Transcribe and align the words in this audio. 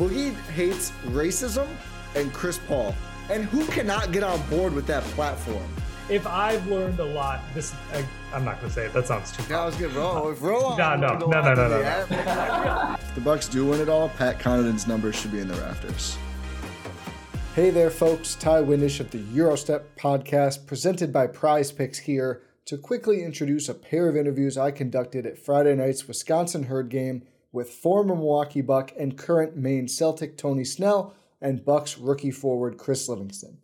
Boogie 0.00 0.34
hates 0.52 0.92
racism 1.08 1.68
and 2.14 2.32
Chris 2.32 2.58
Paul. 2.66 2.94
And 3.28 3.44
who 3.44 3.66
cannot 3.66 4.12
get 4.12 4.22
on 4.22 4.40
board 4.48 4.72
with 4.72 4.86
that 4.86 5.02
platform? 5.12 5.68
If 6.08 6.26
I've 6.26 6.66
learned 6.68 6.98
a 7.00 7.04
lot, 7.04 7.42
this 7.52 7.74
I, 7.92 8.02
I'm 8.32 8.42
not 8.42 8.62
gonna 8.62 8.72
say 8.72 8.86
it. 8.86 8.94
That 8.94 9.06
sounds 9.06 9.30
too. 9.30 9.54
I 9.54 9.66
was 9.66 9.76
good, 9.76 9.92
bro. 9.92 10.30
If 10.30 10.40
Roll 10.40 10.74
No, 10.78 10.96
no, 10.96 11.18
no, 11.18 11.26
no, 11.26 11.42
no, 11.42 11.54
no, 11.54 11.68
no. 11.68 12.96
If 12.98 13.14
the 13.14 13.20
Bucks 13.20 13.46
do 13.46 13.66
win 13.66 13.78
it 13.82 13.90
all, 13.90 14.08
Pat 14.08 14.38
Connaughton's 14.38 14.86
numbers 14.86 15.16
should 15.16 15.32
be 15.32 15.40
in 15.40 15.48
the 15.48 15.54
rafters. 15.56 16.16
Hey 17.54 17.68
there, 17.68 17.90
folks. 17.90 18.34
Ti 18.36 18.62
Windisch 18.62 19.00
of 19.00 19.10
the 19.10 19.18
Gyrostep 19.18 19.82
podcast, 19.98 20.66
presented 20.66 21.12
by 21.12 21.26
Prize 21.26 21.72
Picks 21.72 21.98
here 21.98 22.40
to 22.64 22.78
quickly 22.78 23.22
introduce 23.22 23.68
a 23.68 23.74
pair 23.74 24.08
of 24.08 24.16
interviews 24.16 24.56
I 24.56 24.70
conducted 24.70 25.26
at 25.26 25.38
Friday 25.38 25.74
night's 25.74 26.08
Wisconsin 26.08 26.64
Herd 26.64 26.88
game 26.88 27.24
with 27.52 27.70
former 27.70 28.14
Milwaukee 28.14 28.60
Buck 28.60 28.92
and 28.98 29.18
current 29.18 29.56
Maine 29.56 29.88
Celtic 29.88 30.36
Tony 30.36 30.64
Snell 30.64 31.14
and 31.40 31.64
Bucks 31.64 31.98
rookie 31.98 32.30
forward 32.30 32.78
Chris 32.78 33.08
Livingston. 33.08 33.58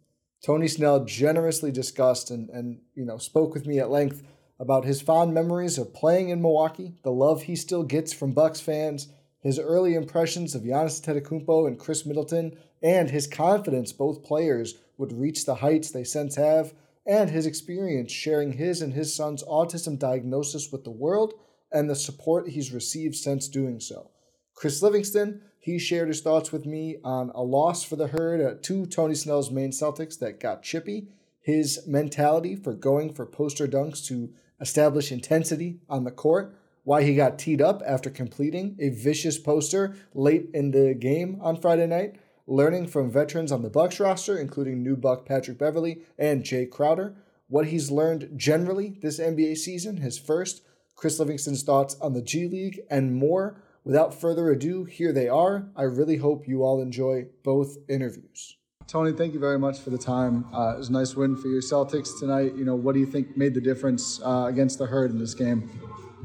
Tony 0.45 0.69
Snell 0.69 1.05
generously 1.05 1.73
discussed 1.73 2.31
and, 2.31 2.49
and 2.51 2.81
you 2.95 3.05
know 3.05 3.19
spoke 3.19 3.55
with 3.55 3.67
me 3.67 3.79
at 3.79 3.91
length 3.91 4.23
about 4.59 4.85
his 4.85 5.03
fond 5.03 5.35
memories 5.35 5.79
of 5.79 5.93
playing 5.93 6.31
in 6.31 6.41
Milwaukee, 6.41 6.95
the 7.03 7.11
love 7.11 7.43
he 7.43 7.57
still 7.57 7.83
gets 7.83 8.13
from 8.13 8.33
Bucks 8.33 8.61
fans, 8.61 9.09
his 9.41 9.59
early 9.59 9.95
impressions 9.95 10.55
of 10.55 10.63
Giannis 10.63 11.01
Antetokounmpo 11.01 11.67
and 11.67 11.79
Khris 11.79 12.07
Middleton, 12.07 12.57
and 12.83 13.11
his 13.11 13.27
confidence 13.27 13.93
both 13.93 14.25
players 14.25 14.77
would 14.97 15.13
reach 15.13 15.45
the 15.45 15.57
heights 15.57 15.91
they 15.91 16.05
since 16.05 16.37
have, 16.37 16.73
and 17.07 17.31
his 17.31 17.47
experience 17.47 18.11
sharing 18.11 18.53
his 18.53 18.81
and 18.81 18.95
his 18.95 19.15
son's 19.15 19.43
autism 19.45 19.99
diagnosis 19.99 20.73
with 20.73 20.85
the 20.85 20.91
world 20.91 21.35
and 21.77 21.91
the 21.91 21.95
support 21.95 22.49
he's 22.49 22.73
received 22.73 23.15
since 23.15 23.49
doing 23.49 23.81
so. 23.81 24.11
Chris 24.55 24.83
Livingston, 24.83 25.43
he 25.59 25.79
shared 25.79 26.09
his 26.09 26.23
thoughts 26.23 26.51
with 26.51 26.65
me 26.65 26.97
on 27.05 27.31
a 27.35 27.43
loss 27.43 27.85
for 27.85 27.97
the 27.97 28.07
herd 28.07 28.63
to 28.63 28.87
Tony 28.87 29.15
Snell's 29.15 29.51
Maine 29.51 29.73
Celtics 29.73 30.19
that 30.21 30.41
got 30.41 30.63
chippy, 30.63 31.09
his 31.39 31.87
mentality 31.87 32.57
for 32.57 32.73
going 32.73 33.13
for 33.13 33.27
poster 33.27 33.69
dunks 33.69 34.03
to 34.07 34.31
establish 34.59 35.13
intensity 35.13 35.81
on 35.87 36.05
the 36.05 36.11
court, 36.11 36.57
why 36.85 37.03
he 37.03 37.15
got 37.15 37.39
teed 37.39 37.61
up 37.61 37.83
after 37.87 38.09
completing 38.09 38.75
a 38.81 38.89
vicious 38.89 39.39
poster 39.39 39.95
late 40.15 40.49
in 40.55 40.71
the 40.71 40.95
game 40.95 41.39
on 41.43 41.61
Friday 41.61 41.87
night, 41.87 42.17
learning 42.47 42.87
from 42.87 43.11
veterans 43.11 43.53
on 43.53 43.61
the 43.61 43.69
Bucks 43.69 44.01
roster, 44.01 44.39
including 44.39 44.83
new 44.83 44.97
Buck 44.97 45.27
Patrick 45.27 45.59
Beverley 45.59 45.99
and 46.19 46.43
Jae 46.43 46.71
Crowder, 46.71 47.17
what 47.49 47.67
he's 47.67 47.91
learned 47.91 48.31
generally 48.35 48.97
this 49.03 49.21
NBA 49.21 49.59
season, 49.59 49.99
his 49.99 50.19
first, 50.19 50.63
Chris 50.97 51.19
Livingston's 51.19 51.63
thoughts 51.63 51.97
on 52.01 52.15
the 52.15 52.23
G 52.23 52.49
League, 52.49 52.81
and 52.91 53.15
more. 53.15 53.63
Without 53.85 54.13
further 54.13 54.51
ado, 54.51 54.85
here 54.85 55.13
they 55.13 55.29
are. 55.29 55.69
I 55.77 55.83
really 55.83 56.17
hope 56.17 56.49
you 56.49 56.65
all 56.65 56.83
enjoy 56.83 57.27
both 57.45 57.77
interviews. 57.89 58.57
Tony, 58.89 59.13
thank 59.13 59.35
you 59.35 59.41
very 59.41 59.59
much 59.59 59.79
for 59.79 59.91
the 59.91 59.99
time. 59.99 60.45
Uh, 60.53 60.75
it 60.75 60.79
was 60.79 60.89
a 60.89 60.93
nice 60.93 61.15
win 61.15 61.37
for 61.37 61.49
your 61.49 61.61
Celtics 61.61 62.19
tonight. 62.19 62.55
You 62.57 62.65
know, 62.65 62.75
what 62.75 62.95
do 62.95 63.01
you 63.01 63.07
think 63.07 63.37
made 63.37 63.55
the 63.55 63.61
difference 63.61 64.21
uh, 64.25 64.47
against 64.49 64.79
the 64.79 64.87
Herd 64.87 65.11
in 65.11 65.19
this 65.19 65.35
game? 65.35 65.69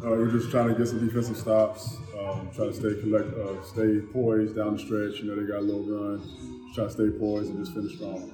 Uh, 0.04 0.10
we're 0.10 0.32
just 0.32 0.50
trying 0.50 0.70
to 0.70 0.76
get 0.76 0.88
some 0.88 1.06
defensive 1.06 1.38
stops, 1.38 1.98
um, 2.20 2.50
try 2.56 2.66
to 2.66 2.74
stay 2.74 3.00
collect, 3.02 3.32
uh, 3.36 3.64
stay 3.64 4.00
poised 4.12 4.56
down 4.56 4.74
the 4.74 4.80
stretch. 4.80 5.22
You 5.22 5.30
know, 5.30 5.42
they 5.42 5.48
got 5.48 5.60
a 5.60 5.62
little 5.62 5.84
run. 5.84 6.22
Just 6.66 6.76
try 6.76 6.84
to 6.86 6.90
stay 6.90 7.10
poised 7.20 7.50
and 7.50 7.64
just 7.64 7.76
finish 7.76 7.96
strong. 7.96 8.32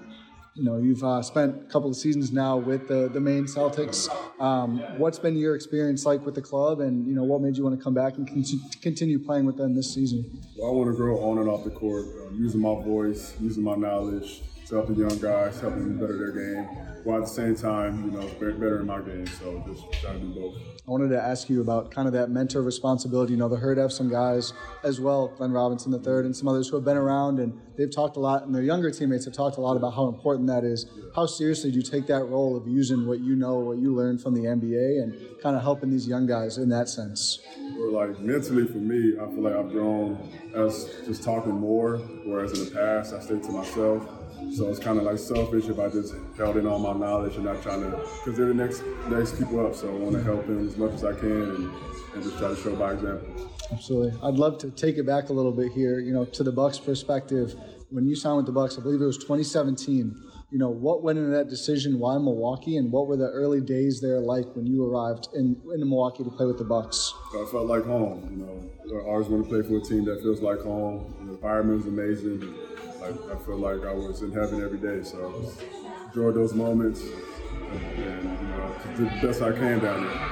You 0.57 0.63
know, 0.63 0.77
you've 0.77 1.03
uh, 1.03 1.21
spent 1.21 1.55
a 1.55 1.71
couple 1.71 1.87
of 1.87 1.95
seasons 1.95 2.31
now 2.31 2.57
with 2.57 2.87
the, 2.87 3.09
the 3.09 3.19
Maine 3.19 3.45
Celtics. 3.45 4.09
Um, 4.41 4.79
what's 4.97 5.19
been 5.19 5.37
your 5.37 5.53
experience 5.53 6.03
like 6.03 6.25
with 6.25 6.33
the 6.33 6.41
club, 6.41 6.79
and 6.79 7.05
you 7.05 7.13
know, 7.13 7.23
what 7.23 7.41
made 7.41 7.55
you 7.55 7.63
want 7.63 7.77
to 7.77 7.83
come 7.83 7.93
back 7.93 8.17
and 8.17 8.27
con- 8.27 8.43
continue 8.81 9.19
playing 9.19 9.45
with 9.45 9.55
them 9.55 9.75
this 9.75 9.93
season? 9.93 10.41
Well, 10.57 10.71
I 10.71 10.73
want 10.73 10.89
to 10.89 10.97
grow 10.97 11.19
on 11.29 11.37
and 11.37 11.47
off 11.47 11.63
the 11.63 11.69
court, 11.69 12.05
um, 12.25 12.35
using 12.39 12.59
my 12.59 12.73
voice, 12.73 13.35
using 13.39 13.63
my 13.63 13.75
knowledge 13.75 14.41
to 14.67 14.75
help 14.75 14.87
the 14.87 14.93
young 14.93 15.17
guys, 15.19 15.59
helping 15.61 15.79
them 15.79 15.97
better 15.97 16.17
their 16.17 16.31
game, 16.31 16.63
while 17.05 17.19
at 17.19 17.23
the 17.23 17.29
same 17.29 17.55
time, 17.55 18.03
you 18.05 18.11
know, 18.11 18.27
better 18.39 18.79
in 18.81 18.85
my 18.85 18.99
game. 18.99 19.25
So 19.27 19.63
just 19.65 20.01
trying 20.01 20.19
to 20.19 20.25
do 20.27 20.33
both. 20.33 20.55
I 20.55 20.91
wanted 20.91 21.09
to 21.09 21.21
ask 21.21 21.49
you 21.49 21.61
about 21.61 21.91
kind 21.91 22.07
of 22.07 22.13
that 22.13 22.29
mentor 22.29 22.61
responsibility. 22.61 23.33
You 23.33 23.39
know, 23.39 23.47
the 23.47 23.57
Herd 23.57 23.77
have 23.77 23.93
some 23.93 24.09
guys 24.09 24.51
as 24.83 24.99
well, 24.99 25.29
Glenn 25.29 25.51
Robinson 25.51 25.93
III, 25.93 26.25
and 26.25 26.35
some 26.35 26.47
others 26.49 26.67
who 26.67 26.75
have 26.75 26.83
been 26.83 26.97
around, 26.97 27.39
and 27.39 27.57
they've 27.77 27.93
talked 27.93 28.17
a 28.17 28.19
lot, 28.19 28.43
and 28.43 28.53
their 28.53 28.63
younger 28.63 28.91
teammates 28.91 29.23
have 29.25 29.33
talked 29.33 29.57
a 29.57 29.61
lot 29.61 29.77
about 29.77 29.91
how 29.91 30.07
important 30.07 30.47
that 30.47 30.65
is. 30.65 30.85
How 31.15 31.25
seriously 31.25 31.71
do 31.71 31.77
you 31.77 31.83
take 31.83 32.05
that 32.07 32.25
role 32.25 32.57
of 32.57 32.67
using 32.67 33.07
what 33.07 33.19
you 33.21 33.35
know, 33.35 33.59
what 33.59 33.77
you 33.77 33.95
learned 33.95 34.21
from 34.21 34.33
the 34.33 34.41
NBA, 34.41 35.01
and 35.01 35.41
kind 35.41 35.55
of 35.55 35.61
helping 35.61 35.89
these 35.89 36.07
young 36.07 36.25
guys 36.25 36.57
in 36.57 36.67
that 36.69 36.89
sense? 36.89 37.39
Or 37.79 37.89
like 37.89 38.19
mentally 38.19 38.67
for 38.67 38.79
me, 38.79 39.13
I 39.17 39.27
feel 39.27 39.43
like 39.43 39.55
I've 39.55 39.71
grown 39.71 40.17
as 40.53 40.89
just 41.05 41.23
talking 41.23 41.53
more, 41.53 41.97
whereas 42.25 42.57
in 42.57 42.65
the 42.65 42.71
past 42.71 43.13
I 43.13 43.19
stayed 43.21 43.43
to 43.43 43.51
myself. 43.51 44.16
So 44.55 44.69
it's 44.69 44.79
kind 44.79 44.97
of 44.97 45.03
like 45.03 45.17
selfish 45.17 45.65
if 45.65 45.79
I 45.79 45.89
just 45.89 46.13
held 46.37 46.57
in 46.57 46.67
all 46.67 46.79
my 46.79 46.93
knowledge 46.93 47.35
and 47.35 47.45
not 47.45 47.61
trying 47.61 47.81
to, 47.81 47.91
because 47.91 48.37
they're 48.37 48.47
the 48.47 48.53
next 48.53 48.83
next 49.09 49.37
people 49.37 49.65
up. 49.65 49.75
So 49.75 49.89
I 49.89 49.91
want 49.91 50.15
to 50.15 50.23
help 50.23 50.45
them 50.47 50.67
as 50.67 50.77
much 50.77 50.93
as 50.93 51.03
I 51.03 51.13
can 51.13 51.29
and, 51.29 51.71
and 52.13 52.23
just 52.23 52.37
try 52.37 52.49
to 52.49 52.55
show 52.55 52.75
by 52.75 52.93
example. 52.93 53.51
Absolutely. 53.71 54.17
I'd 54.23 54.35
love 54.35 54.57
to 54.59 54.71
take 54.71 54.97
it 54.97 55.05
back 55.05 55.29
a 55.29 55.33
little 55.33 55.51
bit 55.51 55.71
here, 55.71 55.99
you 55.99 56.13
know, 56.13 56.25
to 56.25 56.43
the 56.43 56.51
Bucks 56.51 56.79
perspective. 56.79 57.55
When 57.89 58.05
you 58.05 58.15
signed 58.15 58.37
with 58.37 58.45
the 58.45 58.51
Bucks, 58.51 58.77
I 58.77 58.81
believe 58.81 59.01
it 59.01 59.05
was 59.05 59.17
2017. 59.17 60.23
You 60.49 60.59
know, 60.59 60.69
what 60.69 61.03
went 61.03 61.19
into 61.19 61.31
that 61.31 61.49
decision? 61.49 61.99
Why 61.99 62.17
Milwaukee? 62.17 62.77
And 62.77 62.91
what 62.91 63.07
were 63.07 63.17
the 63.17 63.27
early 63.27 63.59
days 63.59 63.99
there 63.99 64.19
like 64.21 64.45
when 64.55 64.65
you 64.65 64.85
arrived 64.85 65.27
in, 65.33 65.61
in 65.73 65.79
Milwaukee 65.81 66.23
to 66.23 66.29
play 66.29 66.45
with 66.45 66.57
the 66.57 66.63
Bucks? 66.63 67.13
I 67.33 67.45
felt 67.51 67.67
like 67.67 67.83
home. 67.83 68.27
You 68.31 68.45
know, 68.45 69.01
I 69.01 69.09
always 69.09 69.27
want 69.27 69.43
to 69.43 69.49
play 69.49 69.61
for 69.61 69.77
a 69.77 69.81
team 69.81 70.05
that 70.05 70.21
feels 70.21 70.41
like 70.41 70.59
home. 70.61 71.13
The 71.25 71.33
environment 71.33 71.81
is 71.81 71.87
amazing. 71.87 72.55
I, 73.03 73.09
I 73.33 73.35
feel 73.37 73.57
like 73.57 73.85
I 73.85 73.93
was 73.93 74.21
in 74.21 74.31
heaven 74.31 74.61
every 74.61 74.79
day. 74.79 75.03
So 75.03 75.51
enjoyed 76.07 76.35
those 76.35 76.53
moments 76.53 77.01
and, 77.01 77.81
and 78.03 78.23
you 78.23 78.47
know, 78.47 78.75
did 78.97 79.21
the 79.21 79.27
best 79.27 79.41
I 79.41 79.51
can 79.51 79.79
down 79.79 80.05
there. 80.05 80.31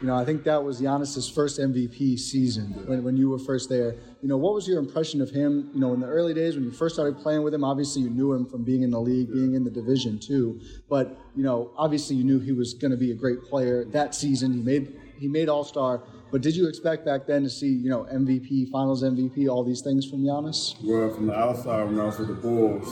You 0.00 0.08
know, 0.08 0.16
I 0.16 0.24
think 0.24 0.44
that 0.44 0.62
was 0.62 0.82
Giannis's 0.82 1.30
first 1.30 1.58
MVP 1.58 2.18
season 2.18 2.72
when, 2.86 3.02
when 3.04 3.16
you 3.16 3.30
were 3.30 3.38
first 3.38 3.70
there. 3.70 3.94
You 4.20 4.28
know, 4.28 4.36
what 4.36 4.52
was 4.52 4.68
your 4.68 4.78
impression 4.78 5.22
of 5.22 5.30
him, 5.30 5.70
you 5.72 5.80
know, 5.80 5.94
in 5.94 6.00
the 6.00 6.06
early 6.06 6.34
days 6.34 6.56
when 6.56 6.64
you 6.64 6.72
first 6.72 6.94
started 6.94 7.18
playing 7.18 7.42
with 7.42 7.54
him? 7.54 7.64
Obviously, 7.64 8.02
you 8.02 8.10
knew 8.10 8.32
him 8.32 8.44
from 8.44 8.64
being 8.64 8.82
in 8.82 8.90
the 8.90 9.00
league, 9.00 9.32
being 9.32 9.54
in 9.54 9.64
the 9.64 9.70
division 9.70 10.18
too. 10.18 10.60
But, 10.90 11.16
you 11.34 11.42
know, 11.42 11.72
obviously 11.76 12.16
you 12.16 12.24
knew 12.24 12.38
he 12.38 12.52
was 12.52 12.74
going 12.74 12.90
to 12.90 12.96
be 12.96 13.12
a 13.12 13.14
great 13.14 13.44
player 13.44 13.84
that 13.86 14.14
season. 14.14 14.52
He 14.52 14.60
made 14.60 15.00
he 15.18 15.28
made 15.28 15.48
All-Star. 15.48 16.02
But 16.34 16.42
did 16.42 16.56
you 16.56 16.66
expect 16.66 17.04
back 17.04 17.28
then 17.28 17.44
to 17.44 17.48
see, 17.48 17.68
you 17.68 17.88
know, 17.88 18.08
MVP, 18.12 18.68
Finals 18.72 19.04
MVP, 19.04 19.48
all 19.48 19.62
these 19.62 19.82
things 19.82 20.04
from 20.04 20.24
Giannis? 20.24 20.74
Well, 20.82 21.14
from 21.14 21.28
the 21.28 21.38
outside, 21.38 21.84
when 21.84 22.00
I 22.00 22.06
was 22.06 22.18
with 22.18 22.26
the 22.26 22.34
Bulls, 22.34 22.88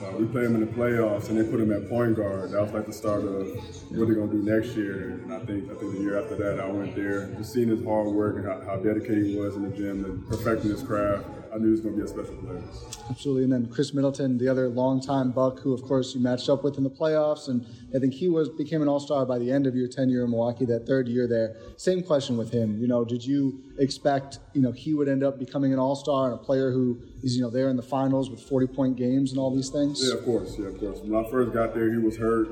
uh, 0.00 0.16
we 0.16 0.26
played 0.26 0.44
him 0.44 0.54
in 0.54 0.60
the 0.60 0.72
playoffs, 0.72 1.28
and 1.28 1.36
they 1.36 1.42
put 1.42 1.58
him 1.58 1.72
at 1.72 1.88
point 1.88 2.14
guard. 2.14 2.52
That 2.52 2.62
was 2.62 2.70
like 2.70 2.86
the 2.86 2.92
start 2.92 3.24
of 3.24 3.48
what 3.90 4.06
they're 4.06 4.14
gonna 4.14 4.30
do 4.30 4.44
next 4.44 4.76
year. 4.76 5.08
And 5.24 5.32
I 5.32 5.40
think 5.40 5.72
I 5.72 5.74
think 5.74 5.90
the 5.90 6.02
year 6.02 6.22
after 6.22 6.36
that, 6.36 6.60
I 6.60 6.68
went 6.68 6.94
there, 6.94 7.34
just 7.34 7.52
seeing 7.52 7.66
his 7.66 7.84
hard 7.84 8.06
work 8.06 8.36
and 8.36 8.46
how, 8.46 8.60
how 8.64 8.76
dedicated 8.76 9.26
he 9.26 9.36
was 9.40 9.56
in 9.56 9.68
the 9.68 9.76
gym 9.76 10.04
and 10.04 10.24
perfecting 10.28 10.70
his 10.70 10.84
craft. 10.84 11.26
I 11.54 11.58
knew 11.58 11.66
he 11.66 11.70
was 11.70 11.80
going 11.80 11.94
to 11.94 12.00
be 12.00 12.04
a 12.04 12.08
special 12.08 12.34
player. 12.42 12.60
Absolutely. 13.08 13.44
And 13.44 13.52
then 13.52 13.66
Khris 13.66 13.94
Middleton, 13.94 14.38
the 14.38 14.48
other 14.48 14.68
longtime 14.68 15.30
Buck, 15.30 15.60
who 15.60 15.72
of 15.72 15.82
course 15.82 16.12
you 16.12 16.20
matched 16.20 16.48
up 16.48 16.64
with 16.64 16.78
in 16.78 16.84
the 16.84 16.90
playoffs, 16.90 17.46
and 17.48 17.64
I 17.94 18.00
think 18.00 18.12
he 18.12 18.28
was 18.28 18.48
became 18.48 18.82
an 18.82 18.88
All 18.88 18.98
Star 18.98 19.24
by 19.24 19.38
the 19.38 19.52
end 19.52 19.68
of 19.68 19.76
your 19.76 19.86
tenure 19.86 20.24
in 20.24 20.30
Milwaukee, 20.30 20.64
that 20.64 20.84
third 20.84 21.06
year 21.06 21.28
there. 21.28 21.56
Same 21.76 22.02
question 22.02 22.36
with 22.36 22.50
him. 22.50 22.80
You 22.80 22.88
know, 22.88 23.04
did 23.04 23.24
you 23.24 23.62
expect 23.78 24.40
you 24.52 24.62
know 24.62 24.72
he 24.72 24.94
would 24.94 25.08
end 25.08 25.22
up 25.22 25.38
becoming 25.38 25.72
an 25.72 25.78
All 25.78 25.94
Star 25.94 26.32
and 26.32 26.34
a 26.34 26.42
player 26.42 26.72
who 26.72 27.00
is 27.22 27.36
you 27.36 27.42
know 27.42 27.50
there 27.50 27.68
in 27.68 27.76
the 27.76 27.82
finals 27.82 28.30
with 28.30 28.40
40 28.40 28.66
point 28.68 28.96
games 28.96 29.30
and 29.30 29.38
all 29.38 29.54
these 29.54 29.70
things? 29.70 30.04
Yeah, 30.04 30.14
of 30.14 30.24
course. 30.24 30.58
Yeah, 30.58 30.66
of 30.66 30.80
course. 30.80 30.98
When 30.98 31.24
I 31.24 31.30
first 31.30 31.52
got 31.52 31.72
there, 31.72 31.92
he 31.92 31.98
was 31.98 32.16
hurt 32.16 32.48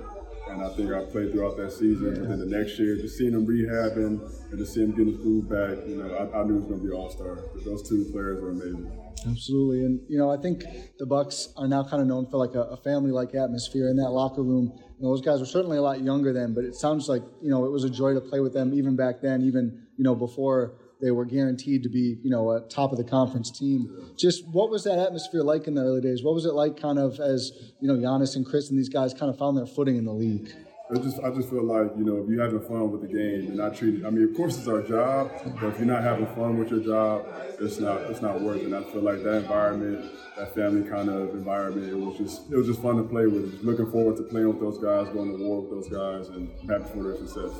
and 0.52 0.62
I 0.62 0.68
think 0.76 0.92
I 0.92 1.04
played 1.04 1.32
throughout 1.32 1.56
that 1.56 1.72
season. 1.72 2.14
And 2.14 2.30
then 2.30 2.38
the 2.38 2.46
next 2.46 2.78
year, 2.78 2.96
just 2.96 3.16
seeing 3.16 3.32
him 3.32 3.46
rehabbing 3.46 4.20
and 4.50 4.58
just 4.58 4.74
seeing 4.74 4.88
him 4.88 4.96
getting 4.96 5.12
his 5.12 5.22
groove 5.22 5.48
back, 5.48 5.86
you 5.88 5.96
know, 5.96 6.14
I, 6.14 6.40
I 6.40 6.44
knew 6.44 6.54
he 6.54 6.58
was 6.60 6.66
going 6.66 6.80
to 6.80 6.86
be 6.86 6.92
all 6.92 7.10
star. 7.10 7.38
Those 7.64 7.88
two 7.88 8.04
players 8.12 8.40
were 8.40 8.50
amazing. 8.50 8.90
Absolutely, 9.26 9.84
and 9.84 10.00
you 10.08 10.18
know, 10.18 10.30
I 10.30 10.36
think 10.36 10.64
the 10.98 11.06
Bucks 11.06 11.48
are 11.56 11.68
now 11.68 11.84
kind 11.84 12.02
of 12.02 12.08
known 12.08 12.26
for 12.28 12.38
like 12.38 12.54
a, 12.54 12.62
a 12.62 12.76
family-like 12.76 13.34
atmosphere 13.34 13.88
in 13.88 13.96
that 13.96 14.10
locker 14.10 14.42
room. 14.42 14.72
You 14.98 15.06
know, 15.06 15.10
those 15.10 15.20
guys 15.20 15.38
were 15.38 15.46
certainly 15.46 15.76
a 15.76 15.82
lot 15.82 16.00
younger 16.00 16.32
then, 16.32 16.54
but 16.54 16.64
it 16.64 16.74
sounds 16.74 17.08
like 17.08 17.22
you 17.40 17.50
know 17.50 17.64
it 17.64 17.70
was 17.70 17.84
a 17.84 17.90
joy 17.90 18.14
to 18.14 18.20
play 18.20 18.40
with 18.40 18.52
them 18.52 18.74
even 18.74 18.96
back 18.96 19.20
then, 19.22 19.42
even 19.42 19.86
you 19.96 20.02
know 20.02 20.16
before 20.16 20.74
they 21.02 21.10
were 21.10 21.24
guaranteed 21.24 21.82
to 21.82 21.88
be, 21.88 22.18
you 22.22 22.30
know, 22.30 22.52
a 22.52 22.60
top 22.60 22.92
of 22.92 22.98
the 22.98 23.04
conference 23.04 23.50
team. 23.50 24.12
Just 24.16 24.46
what 24.48 24.70
was 24.70 24.84
that 24.84 24.98
atmosphere 24.98 25.42
like 25.42 25.66
in 25.66 25.74
the 25.74 25.82
early 25.82 26.00
days? 26.00 26.22
What 26.22 26.34
was 26.34 26.46
it 26.46 26.54
like, 26.54 26.80
kind 26.80 26.98
of, 26.98 27.18
as 27.20 27.52
you 27.80 27.88
know, 27.88 27.94
Giannis 27.94 28.36
and 28.36 28.46
Khris 28.46 28.70
and 28.70 28.78
these 28.78 28.88
guys 28.88 29.12
kind 29.12 29.30
of 29.30 29.36
found 29.36 29.58
their 29.58 29.66
footing 29.66 29.96
in 29.96 30.04
the 30.04 30.12
league? 30.12 30.50
I 30.94 30.98
just, 30.98 31.18
I 31.20 31.30
just 31.30 31.48
feel 31.48 31.64
like 31.64 31.90
you 31.96 32.04
know, 32.04 32.18
if 32.18 32.28
you're 32.28 32.42
having 32.42 32.60
fun 32.60 32.90
with 32.90 33.00
the 33.00 33.08
game 33.08 33.48
and 33.48 33.56
not 33.56 33.74
treating. 33.74 34.04
I 34.06 34.10
mean, 34.10 34.28
of 34.28 34.36
course, 34.36 34.58
it's 34.58 34.68
our 34.68 34.82
job, 34.82 35.30
but 35.60 35.68
if 35.68 35.78
you're 35.78 35.86
not 35.86 36.02
having 36.02 36.26
fun 36.34 36.58
with 36.58 36.70
your 36.70 36.80
job, 36.80 37.26
it's 37.58 37.80
not, 37.80 38.02
it's 38.02 38.20
not 38.20 38.40
worth 38.40 38.62
it. 38.62 38.72
I 38.72 38.84
feel 38.84 39.02
like 39.02 39.22
that 39.24 39.38
environment 39.38 40.10
that 40.36 40.54
family 40.54 40.88
kind 40.88 41.08
of 41.08 41.30
environment. 41.30 41.88
It 41.88 41.94
was 41.94 42.16
just 42.16 42.50
it 42.50 42.56
was 42.56 42.66
just 42.66 42.80
fun 42.80 42.96
to 42.96 43.02
play 43.02 43.26
with. 43.26 43.50
Just 43.50 43.64
looking 43.64 43.90
forward 43.90 44.16
to 44.16 44.22
playing 44.22 44.48
with 44.48 44.60
those 44.60 44.78
guys, 44.78 45.12
going 45.12 45.36
to 45.36 45.44
war 45.44 45.60
with 45.62 45.70
those 45.70 45.88
guys, 45.88 46.28
and 46.28 46.50
happy 46.68 46.84
for 46.92 47.02
their 47.02 47.16
success. 47.16 47.52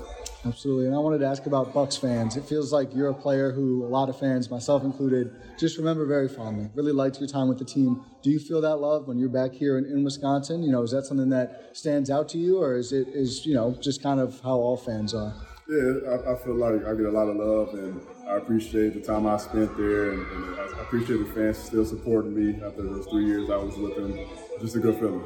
Absolutely, 0.44 0.86
and 0.86 0.94
I 0.94 0.98
wanted 0.98 1.18
to 1.18 1.26
ask 1.26 1.46
about 1.46 1.72
Bucks 1.72 1.96
fans. 1.96 2.36
It 2.36 2.44
feels 2.44 2.72
like 2.72 2.92
you're 2.94 3.10
a 3.10 3.14
player 3.14 3.52
who 3.52 3.84
a 3.84 3.86
lot 3.86 4.08
of 4.08 4.18
fans, 4.18 4.50
myself 4.50 4.82
included, 4.82 5.32
just 5.56 5.78
remember 5.78 6.04
very 6.04 6.28
fondly. 6.28 6.68
Really 6.74 6.90
liked 6.90 7.20
your 7.20 7.28
time 7.28 7.48
with 7.48 7.58
the 7.58 7.64
team. 7.64 8.04
Do 8.22 8.30
you 8.30 8.40
feel 8.40 8.60
that 8.60 8.76
love 8.76 9.06
when 9.06 9.18
you're 9.18 9.28
back 9.28 9.52
here 9.52 9.78
in, 9.78 9.84
in 9.84 10.02
Wisconsin? 10.02 10.64
You 10.64 10.72
know, 10.72 10.82
is 10.82 10.90
that 10.90 11.04
something 11.04 11.28
that 11.28 11.70
stands 11.74 12.10
out 12.10 12.28
to 12.30 12.38
you, 12.38 12.60
or 12.60 12.76
is 12.76 12.92
it 12.92 13.06
is 13.08 13.46
you 13.46 13.54
know 13.54 13.76
just 13.80 14.02
kind 14.02 14.18
of 14.18 14.40
how 14.40 14.56
all 14.56 14.76
fans 14.76 15.14
are? 15.14 15.32
Yeah, 15.68 16.10
I, 16.10 16.32
I, 16.32 16.36
feel 16.36 16.56
like 16.56 16.84
I 16.84 16.94
get 16.94 17.06
a 17.06 17.10
lot 17.10 17.28
of 17.28 17.36
love, 17.36 17.74
and 17.74 18.00
I 18.28 18.36
appreciate 18.36 18.94
the 18.94 19.00
time 19.00 19.28
I 19.28 19.36
spent 19.36 19.76
there, 19.76 20.10
and, 20.10 20.26
and 20.26 20.58
I 20.58 20.82
appreciate 20.82 21.18
the 21.18 21.32
fans 21.32 21.58
still 21.58 21.84
supporting 21.84 22.34
me 22.34 22.60
after 22.62 22.82
those 22.82 23.06
three 23.06 23.26
years 23.26 23.48
I 23.48 23.56
was 23.56 23.76
with 23.76 23.94
them. 23.94 24.18
Just 24.60 24.74
a 24.74 24.80
good 24.80 24.96
feeling. 24.96 25.22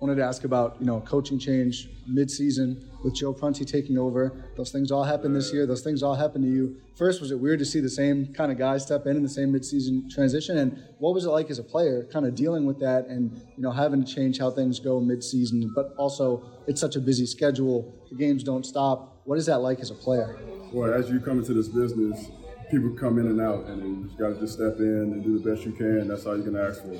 Wanted 0.00 0.14
to 0.14 0.24
ask 0.24 0.44
about 0.44 0.76
you 0.80 0.86
know 0.86 1.00
coaching 1.00 1.38
change 1.38 1.90
mid-season 2.06 2.88
with 3.04 3.14
Joe 3.14 3.34
Prunty 3.34 3.66
taking 3.66 3.98
over. 3.98 4.50
Those 4.56 4.72
things 4.72 4.90
all 4.90 5.04
happened 5.04 5.36
this 5.36 5.52
year. 5.52 5.66
Those 5.66 5.82
things 5.82 6.02
all 6.02 6.14
happened 6.14 6.44
to 6.44 6.50
you. 6.50 6.80
First, 6.96 7.20
was 7.20 7.30
it 7.30 7.38
weird 7.38 7.58
to 7.58 7.66
see 7.66 7.80
the 7.80 7.90
same 7.90 8.32
kind 8.32 8.50
of 8.50 8.56
guys 8.56 8.82
step 8.82 9.04
in 9.04 9.16
in 9.16 9.22
the 9.22 9.28
same 9.28 9.52
mid-season 9.52 10.08
transition? 10.08 10.56
And 10.56 10.82
what 11.00 11.12
was 11.12 11.26
it 11.26 11.28
like 11.28 11.50
as 11.50 11.58
a 11.58 11.62
player, 11.62 12.08
kind 12.10 12.24
of 12.24 12.34
dealing 12.34 12.64
with 12.64 12.78
that 12.80 13.08
and 13.08 13.30
you 13.56 13.62
know 13.62 13.70
having 13.70 14.02
to 14.02 14.10
change 14.10 14.38
how 14.38 14.50
things 14.50 14.80
go 14.80 15.00
mid-season? 15.00 15.70
But 15.74 15.92
also, 15.98 16.44
it's 16.66 16.80
such 16.80 16.96
a 16.96 17.00
busy 17.00 17.26
schedule. 17.26 17.94
The 18.08 18.16
games 18.16 18.42
don't 18.42 18.64
stop. 18.64 19.20
What 19.24 19.36
is 19.36 19.44
that 19.46 19.58
like 19.58 19.80
as 19.80 19.90
a 19.90 19.94
player? 19.94 20.38
Well, 20.72 20.94
as 20.94 21.10
you 21.10 21.20
come 21.20 21.40
into 21.40 21.52
this 21.52 21.68
business, 21.68 22.30
people 22.70 22.88
come 22.98 23.18
in 23.18 23.26
and 23.26 23.38
out, 23.38 23.66
and 23.66 23.82
you 23.82 24.04
just 24.06 24.18
got 24.18 24.28
to 24.28 24.40
just 24.40 24.54
step 24.54 24.78
in 24.78 25.12
and 25.12 25.22
do 25.22 25.38
the 25.38 25.50
best 25.50 25.66
you 25.66 25.72
can. 25.72 26.08
That's 26.08 26.24
all 26.24 26.38
you 26.38 26.44
can 26.44 26.56
ask 26.56 26.80
for. 26.80 26.96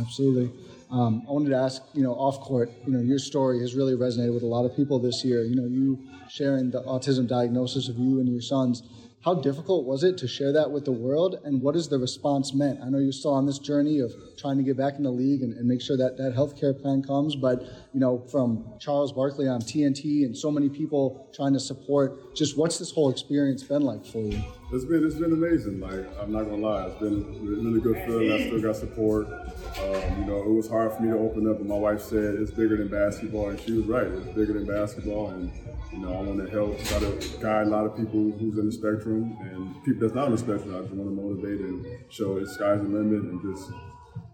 Absolutely. 0.00 0.50
Um, 0.92 1.24
I 1.26 1.32
wanted 1.32 1.48
to 1.50 1.56
ask, 1.56 1.82
you 1.94 2.02
know, 2.02 2.12
off 2.12 2.40
court, 2.40 2.70
you 2.86 2.92
know, 2.92 3.00
your 3.00 3.18
story 3.18 3.60
has 3.60 3.74
really 3.74 3.94
resonated 3.94 4.34
with 4.34 4.42
a 4.42 4.46
lot 4.46 4.66
of 4.66 4.76
people 4.76 4.98
this 4.98 5.24
year. 5.24 5.42
You 5.42 5.56
know, 5.56 5.66
you 5.66 5.98
sharing 6.28 6.70
the 6.70 6.82
autism 6.82 7.26
diagnosis 7.26 7.88
of 7.88 7.98
you 7.98 8.20
and 8.20 8.28
your 8.28 8.42
sons. 8.42 8.82
How 9.24 9.34
difficult 9.34 9.86
was 9.86 10.04
it 10.04 10.18
to 10.18 10.28
share 10.28 10.52
that 10.52 10.70
with 10.70 10.84
the 10.84 10.92
world, 10.92 11.38
and 11.44 11.62
what 11.62 11.76
has 11.76 11.88
the 11.88 11.98
response 11.98 12.52
meant? 12.52 12.80
I 12.82 12.90
know 12.90 12.98
you're 12.98 13.12
still 13.12 13.32
on 13.32 13.46
this 13.46 13.58
journey 13.58 14.00
of 14.00 14.12
trying 14.36 14.58
to 14.58 14.64
get 14.64 14.76
back 14.76 14.96
in 14.96 15.04
the 15.04 15.12
league 15.12 15.42
and, 15.42 15.54
and 15.54 15.66
make 15.66 15.80
sure 15.80 15.96
that 15.96 16.18
that 16.18 16.34
healthcare 16.34 16.78
plan 16.78 17.02
comes, 17.02 17.36
but 17.36 17.62
you 17.94 18.00
know, 18.00 18.18
from 18.30 18.64
Charles 18.80 19.12
Barkley 19.12 19.46
on 19.48 19.62
TNT 19.62 20.24
and 20.24 20.36
so 20.36 20.50
many 20.50 20.68
people 20.68 21.30
trying 21.32 21.52
to 21.52 21.60
support, 21.60 22.34
just 22.34 22.58
what's 22.58 22.78
this 22.78 22.90
whole 22.90 23.10
experience 23.10 23.62
been 23.62 23.82
like 23.82 24.04
for 24.04 24.18
you? 24.18 24.42
It's 24.72 24.86
been 24.86 25.04
it's 25.04 25.16
been 25.16 25.34
amazing. 25.34 25.80
Like 25.80 26.08
I'm 26.18 26.32
not 26.32 26.44
gonna 26.44 26.56
lie, 26.56 26.86
it's 26.86 26.98
been 26.98 27.20
a 27.20 27.62
really 27.62 27.78
good 27.78 27.96
feeling. 28.06 28.32
I 28.32 28.46
still 28.46 28.62
got 28.62 28.74
support. 28.74 29.26
Um, 29.28 30.18
you 30.18 30.24
know, 30.24 30.38
it 30.38 30.48
was 30.48 30.66
hard 30.66 30.94
for 30.94 31.02
me 31.02 31.10
to 31.10 31.18
open 31.18 31.46
up, 31.46 31.58
but 31.58 31.66
my 31.66 31.76
wife 31.76 32.00
said 32.00 32.36
it's 32.36 32.50
bigger 32.50 32.78
than 32.78 32.88
basketball, 32.88 33.50
and 33.50 33.60
she 33.60 33.72
was 33.72 33.84
right. 33.84 34.06
It's 34.06 34.24
bigger 34.28 34.54
than 34.54 34.64
basketball, 34.64 35.28
and 35.28 35.52
you 35.92 35.98
know, 35.98 36.14
I 36.14 36.22
want 36.22 36.42
to 36.42 36.50
help 36.50 36.82
try 36.84 37.00
to 37.00 37.38
guide 37.38 37.66
a 37.66 37.70
lot 37.70 37.84
of 37.84 37.98
people 37.98 38.32
who's 38.32 38.56
in 38.56 38.64
the 38.64 38.72
spectrum 38.72 39.36
and 39.42 39.84
people 39.84 40.00
that's 40.00 40.14
not 40.14 40.24
on 40.24 40.32
the 40.32 40.38
spectrum. 40.38 40.74
I 40.74 40.80
just 40.80 40.94
want 40.94 41.14
to 41.14 41.22
motivate 41.22 41.60
and 41.60 41.84
show 42.08 42.40
the 42.40 42.46
sky's 42.46 42.80
the 42.80 42.88
limit 42.88 43.28
and 43.28 43.42
just 43.42 43.70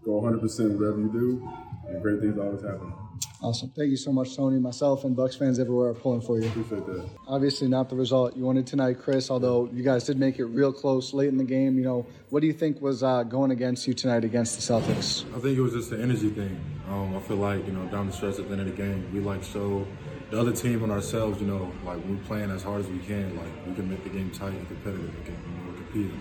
go 0.05 0.21
100% 0.21 0.39
whatever 0.39 0.99
you 1.01 1.11
do, 1.11 1.49
and 1.89 2.01
great 2.01 2.21
things 2.21 2.37
always 2.39 2.61
happen. 2.61 2.93
Awesome. 3.41 3.69
Thank 3.69 3.89
you 3.89 3.97
so 3.97 4.11
much, 4.11 4.35
Tony. 4.35 4.59
Myself 4.59 5.05
and 5.05 5.15
Bucks 5.15 5.35
fans 5.35 5.59
everywhere 5.59 5.89
are 5.89 5.93
pulling 5.93 6.19
for 6.19 6.41
you. 6.41 6.47
Appreciate 6.49 6.85
that. 6.87 7.09
Obviously, 7.25 7.69
not 7.69 7.89
the 7.89 7.95
result 7.95 8.35
you 8.35 8.43
wanted 8.43 8.67
tonight, 8.67 8.99
Chris. 8.99 9.31
although 9.31 9.69
you 9.71 9.81
guys 9.81 10.03
did 10.03 10.19
make 10.19 10.39
it 10.39 10.45
real 10.45 10.73
close 10.73 11.13
late 11.13 11.29
in 11.29 11.37
the 11.37 11.45
game. 11.45 11.77
You 11.77 11.85
know, 11.85 12.05
what 12.31 12.41
do 12.41 12.47
you 12.47 12.53
think 12.53 12.81
was 12.81 13.01
uh, 13.01 13.23
going 13.23 13.51
against 13.51 13.87
you 13.87 13.93
tonight 13.93 14.25
against 14.25 14.55
the 14.55 14.73
Celtics? 14.73 15.25
I 15.33 15.39
think 15.39 15.57
it 15.57 15.61
was 15.61 15.73
just 15.73 15.89
the 15.89 16.01
energy 16.01 16.29
thing. 16.29 16.59
Um, 16.89 17.15
I 17.15 17.19
feel 17.21 17.37
like, 17.37 17.65
you 17.65 17.71
know, 17.71 17.85
down 17.85 18.07
the 18.07 18.13
stretch 18.13 18.39
at 18.39 18.47
the 18.47 18.51
end 18.51 18.61
of 18.61 18.75
the 18.75 18.83
game, 18.83 19.09
we 19.13 19.21
like 19.21 19.43
show 19.43 19.87
the 20.31 20.39
other 20.39 20.51
team 20.51 20.83
and 20.83 20.91
ourselves, 20.91 21.39
you 21.39 21.47
know, 21.47 21.71
like 21.85 22.03
we're 22.05 22.17
playing 22.25 22.51
as 22.51 22.61
hard 22.63 22.81
as 22.81 22.87
we 22.87 22.99
can, 22.99 23.37
like 23.37 23.65
we 23.65 23.73
can 23.73 23.89
make 23.89 24.03
the 24.03 24.09
game 24.09 24.31
tight 24.31 24.53
and 24.53 24.67
competitive 24.67 25.15
and 25.15 25.27
you 25.27 25.71
know, 25.71 25.77
compete. 25.77 26.11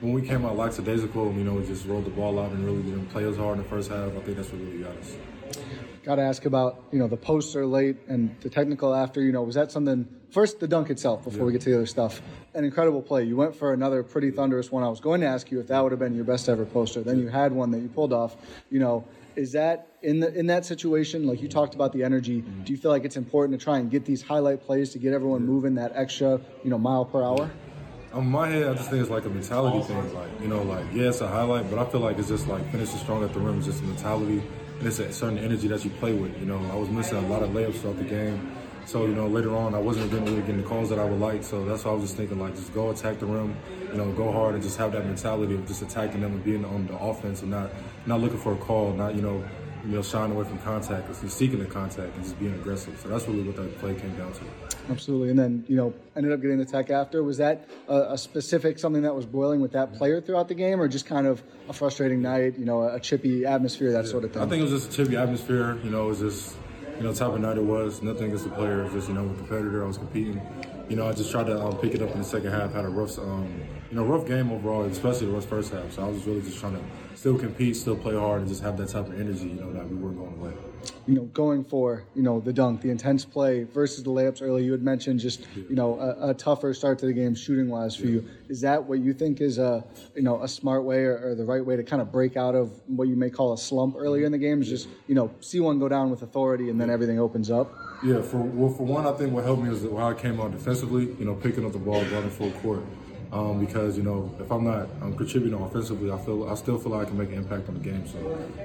When 0.00 0.12
we 0.14 0.22
came 0.22 0.44
out 0.46 0.56
lackadaisical, 0.56 1.32
you 1.34 1.44
know, 1.44 1.54
we 1.54 1.66
just 1.66 1.86
rolled 1.86 2.06
the 2.06 2.10
ball 2.10 2.40
out 2.40 2.50
and 2.50 2.64
really 2.64 2.82
didn't 2.82 3.06
play 3.06 3.24
as 3.24 3.36
hard 3.36 3.58
in 3.58 3.62
the 3.62 3.68
first 3.68 3.90
half. 3.90 4.08
I 4.08 4.20
think 4.20 4.36
that's 4.36 4.50
what 4.50 4.60
really 4.62 4.78
got 4.78 4.96
us. 4.96 5.16
Got 6.04 6.16
to 6.16 6.22
ask 6.22 6.46
about 6.46 6.82
you 6.90 6.98
know 6.98 7.06
the 7.06 7.16
poster 7.16 7.64
late 7.64 7.96
and 8.08 8.34
the 8.40 8.50
technical 8.50 8.92
after. 8.92 9.22
You 9.22 9.30
know, 9.30 9.42
was 9.42 9.54
that 9.54 9.70
something? 9.70 10.08
First, 10.30 10.58
the 10.58 10.66
dunk 10.66 10.90
itself 10.90 11.22
before 11.22 11.40
yeah. 11.40 11.44
we 11.44 11.52
get 11.52 11.60
to 11.62 11.70
the 11.70 11.76
other 11.76 11.86
stuff. 11.86 12.20
An 12.54 12.64
incredible 12.64 13.02
play. 13.02 13.22
You 13.24 13.36
went 13.36 13.54
for 13.54 13.72
another 13.72 14.02
pretty 14.02 14.30
thunderous 14.32 14.72
one. 14.72 14.82
I 14.82 14.88
was 14.88 14.98
going 14.98 15.20
to 15.20 15.28
ask 15.28 15.50
you 15.52 15.60
if 15.60 15.68
that 15.68 15.80
would 15.80 15.92
have 15.92 16.00
been 16.00 16.14
your 16.14 16.24
best 16.24 16.48
ever 16.48 16.64
poster. 16.64 17.02
Then 17.02 17.20
you 17.20 17.28
had 17.28 17.52
one 17.52 17.70
that 17.70 17.80
you 17.80 17.88
pulled 17.88 18.12
off. 18.12 18.36
You 18.68 18.80
know, 18.80 19.04
is 19.36 19.52
that 19.52 19.86
in 20.02 20.18
the 20.18 20.34
in 20.34 20.48
that 20.48 20.64
situation? 20.64 21.24
Like 21.26 21.40
you 21.40 21.48
talked 21.48 21.76
about 21.76 21.92
the 21.92 22.02
energy. 22.02 22.40
Do 22.40 22.72
you 22.72 22.78
feel 22.78 22.90
like 22.90 23.04
it's 23.04 23.16
important 23.16 23.60
to 23.60 23.62
try 23.62 23.78
and 23.78 23.88
get 23.88 24.04
these 24.04 24.22
highlight 24.22 24.60
plays 24.64 24.90
to 24.90 24.98
get 24.98 25.12
everyone 25.12 25.46
moving 25.46 25.76
that 25.76 25.92
extra 25.94 26.40
you 26.64 26.70
know 26.70 26.78
mile 26.78 27.04
per 27.04 27.22
hour? 27.22 27.48
On 28.12 28.26
my 28.26 28.48
head, 28.48 28.66
I 28.66 28.74
just 28.74 28.90
think 28.90 29.00
it's 29.02 29.10
like 29.10 29.24
a 29.24 29.30
mentality 29.30 29.86
thing. 29.86 30.14
Like 30.14 30.30
you 30.40 30.48
know, 30.48 30.62
like 30.62 30.84
yeah, 30.92 31.10
it's 31.10 31.20
a 31.20 31.28
highlight, 31.28 31.70
but 31.70 31.78
I 31.78 31.84
feel 31.84 32.00
like 32.00 32.18
it's 32.18 32.28
just 32.28 32.48
like 32.48 32.68
finishing 32.72 32.98
strong 32.98 33.22
at 33.22 33.32
the 33.32 33.40
rim 33.40 33.60
is 33.60 33.66
just 33.66 33.80
a 33.82 33.84
mentality 33.84 34.42
and 34.82 34.88
it's 34.88 34.98
a 34.98 35.12
certain 35.12 35.38
energy 35.38 35.68
that 35.68 35.84
you 35.84 35.90
play 35.90 36.12
with. 36.12 36.36
You 36.40 36.46
know, 36.46 36.58
I 36.72 36.74
was 36.74 36.88
missing 36.88 37.16
a 37.16 37.28
lot 37.28 37.44
of 37.44 37.50
layups 37.50 37.76
throughout 37.76 37.98
the 37.98 38.04
game. 38.04 38.50
So, 38.84 39.06
you 39.06 39.14
know, 39.14 39.28
later 39.28 39.54
on, 39.54 39.76
I 39.76 39.78
wasn't 39.78 40.12
really 40.12 40.40
getting 40.40 40.60
the 40.60 40.66
calls 40.66 40.88
that 40.88 40.98
I 40.98 41.04
would 41.04 41.20
like. 41.20 41.44
So 41.44 41.64
that's 41.64 41.84
why 41.84 41.92
I 41.92 41.94
was 41.94 42.02
just 42.02 42.16
thinking, 42.16 42.40
like, 42.40 42.56
just 42.56 42.74
go 42.74 42.90
attack 42.90 43.20
the 43.20 43.26
rim, 43.26 43.54
you 43.92 43.96
know, 43.96 44.10
go 44.10 44.32
hard 44.32 44.54
and 44.54 44.62
just 44.62 44.76
have 44.78 44.90
that 44.90 45.06
mentality 45.06 45.54
of 45.54 45.68
just 45.68 45.82
attacking 45.82 46.20
them 46.22 46.32
and 46.32 46.42
being 46.42 46.64
on 46.64 46.88
the 46.88 46.98
offense 46.98 47.42
and 47.42 47.52
not 47.52 47.70
not 48.06 48.20
looking 48.20 48.38
for 48.38 48.54
a 48.54 48.56
call, 48.56 48.92
not, 48.92 49.14
you 49.14 49.22
know, 49.22 49.44
you 49.84 49.90
know, 49.90 50.02
shying 50.02 50.30
away 50.30 50.44
from 50.44 50.58
contact, 50.58 51.08
because 51.08 51.32
seeking 51.32 51.58
the 51.58 51.66
contact 51.66 52.14
and 52.14 52.24
just 52.24 52.38
being 52.38 52.54
aggressive. 52.54 52.98
So 53.00 53.08
that's 53.08 53.26
really 53.26 53.42
what 53.42 53.56
that 53.56 53.78
play 53.78 53.94
came 53.94 54.16
down 54.16 54.32
to. 54.32 54.44
Absolutely. 54.90 55.30
And 55.30 55.38
then, 55.38 55.64
you 55.68 55.76
know, 55.76 55.92
ended 56.16 56.32
up 56.32 56.40
getting 56.40 56.58
the 56.58 56.64
tech 56.64 56.90
after. 56.90 57.22
Was 57.22 57.38
that 57.38 57.68
a, 57.88 58.12
a, 58.12 58.18
specific 58.18 58.78
something 58.78 59.02
that 59.02 59.14
was 59.14 59.26
boiling 59.26 59.60
with 59.60 59.72
that 59.72 59.94
player 59.94 60.20
throughout 60.20 60.48
the 60.48 60.54
game 60.54 60.80
or 60.80 60.88
just 60.88 61.06
kind 61.06 61.26
of 61.26 61.42
a 61.68 61.72
frustrating 61.72 62.22
night, 62.22 62.58
you 62.58 62.64
know, 62.64 62.82
a 62.82 63.00
chippy 63.00 63.44
atmosphere, 63.44 63.92
that 63.92 64.04
yeah. 64.04 64.10
sort 64.10 64.24
of 64.24 64.32
thing? 64.32 64.42
I 64.42 64.46
think 64.46 64.60
it 64.60 64.70
was 64.70 64.84
just 64.84 64.92
a 64.92 65.04
chippy 65.04 65.16
atmosphere. 65.16 65.78
You 65.82 65.90
know, 65.90 66.06
it 66.06 66.08
was 66.08 66.20
just, 66.20 66.56
you 66.96 67.02
know, 67.02 67.12
type 67.12 67.32
of 67.32 67.40
night 67.40 67.56
it 67.56 67.64
was. 67.64 68.02
Nothing 68.02 68.26
against 68.26 68.44
the 68.44 68.50
player. 68.50 68.80
It 68.80 68.84
was 68.84 68.92
just, 68.92 69.08
you 69.08 69.14
know, 69.14 69.24
a 69.24 69.34
competitor. 69.34 69.84
I 69.84 69.86
was 69.86 69.98
competing. 69.98 70.40
You 70.88 70.96
know, 70.96 71.08
I 71.08 71.12
just 71.12 71.30
tried 71.30 71.46
to 71.46 71.60
um, 71.60 71.76
pick 71.78 71.94
it 71.94 72.02
up 72.02 72.10
in 72.10 72.18
the 72.18 72.24
second 72.24 72.50
half. 72.50 72.72
Had 72.72 72.84
a 72.84 72.88
rough, 72.88 73.18
um, 73.18 73.62
you 73.90 73.96
know, 73.96 74.04
rough 74.04 74.26
game 74.26 74.52
overall, 74.52 74.82
especially 74.82 75.30
the 75.30 75.40
first 75.40 75.72
half. 75.72 75.92
So 75.92 76.02
I 76.04 76.08
was 76.08 76.24
really 76.26 76.42
just 76.42 76.58
trying 76.58 76.74
to 76.74 76.82
still 77.22 77.38
compete, 77.38 77.76
still 77.76 77.94
play 77.94 78.16
hard, 78.16 78.40
and 78.40 78.48
just 78.48 78.60
have 78.60 78.76
that 78.76 78.88
type 78.88 79.06
of 79.06 79.14
energy, 79.14 79.46
you 79.46 79.54
know, 79.54 79.72
that 79.72 79.88
we 79.88 79.94
weren't 79.94 80.18
going 80.18 80.34
away. 80.40 80.52
you 81.06 81.14
know, 81.14 81.22
going 81.26 81.62
for 81.62 82.02
you 82.16 82.22
know 82.22 82.40
the 82.40 82.52
dunk, 82.52 82.80
the 82.80 82.90
intense 82.90 83.24
play 83.24 83.62
versus 83.62 84.02
the 84.02 84.10
layups 84.10 84.42
early. 84.42 84.64
You 84.64 84.72
had 84.72 84.82
mentioned 84.82 85.20
just 85.20 85.46
you 85.54 85.76
know 85.76 86.00
a, 86.00 86.30
a 86.30 86.34
tougher 86.34 86.74
start 86.74 86.98
to 86.98 87.06
the 87.06 87.12
game 87.12 87.36
shooting 87.36 87.68
wise 87.68 87.94
for 87.94 88.06
you. 88.06 88.28
Is 88.48 88.60
that 88.62 88.82
what 88.82 88.98
you 88.98 89.12
think 89.12 89.40
is 89.40 89.58
a 89.58 89.84
you 90.16 90.22
know 90.22 90.42
a 90.42 90.48
smart 90.48 90.82
way 90.82 91.04
or, 91.04 91.28
or, 91.28 91.34
the 91.36 91.44
right 91.44 91.64
way 91.64 91.76
to 91.76 91.84
kind 91.84 92.02
of 92.02 92.10
break 92.10 92.36
out 92.36 92.56
of 92.56 92.72
what 92.88 93.06
you 93.06 93.14
may 93.14 93.30
call 93.30 93.52
a 93.52 93.58
slump 93.58 93.94
earlier 93.96 94.26
in 94.26 94.32
the 94.32 94.38
game? 94.46 94.60
Is 94.60 94.68
just 94.68 94.88
you 95.06 95.14
know 95.14 95.32
see 95.38 95.60
one 95.60 95.78
go 95.78 95.88
down 95.88 96.10
with 96.10 96.22
authority 96.22 96.70
and 96.70 96.80
then 96.80 96.90
everything 96.90 97.20
opens 97.20 97.52
up. 97.52 97.72
Yeah, 98.04 98.20
for 98.20 98.38
well, 98.38 98.74
for 98.74 98.84
one, 98.84 99.06
I 99.06 99.12
think 99.12 99.32
what 99.32 99.44
helped 99.44 99.62
me 99.62 99.68
was 99.68 99.82
how 99.84 100.10
I 100.10 100.14
came 100.14 100.40
out 100.40 100.50
defensively. 100.50 101.04
You 101.20 101.24
know, 101.24 101.36
picking 101.36 101.64
up 101.64 101.70
the 101.70 101.78
ball, 101.78 102.02
running 102.06 102.30
full 102.30 102.50
court. 102.62 102.82
Um, 103.32 103.64
because 103.64 103.96
you 103.96 104.02
know 104.02 104.30
if 104.38 104.50
I'm 104.52 104.64
not 104.64 104.90
um, 105.00 105.16
contributing 105.16 105.58
offensively, 105.58 106.12
I 106.12 106.18
feel 106.18 106.50
I 106.50 106.54
still 106.54 106.78
feel 106.78 106.92
like 106.92 107.06
I 107.06 107.08
can 107.08 107.16
make 107.16 107.30
an 107.30 107.38
impact 107.38 107.66
on 107.66 107.74
the 107.74 107.80
game. 107.80 108.06
So, 108.06 108.18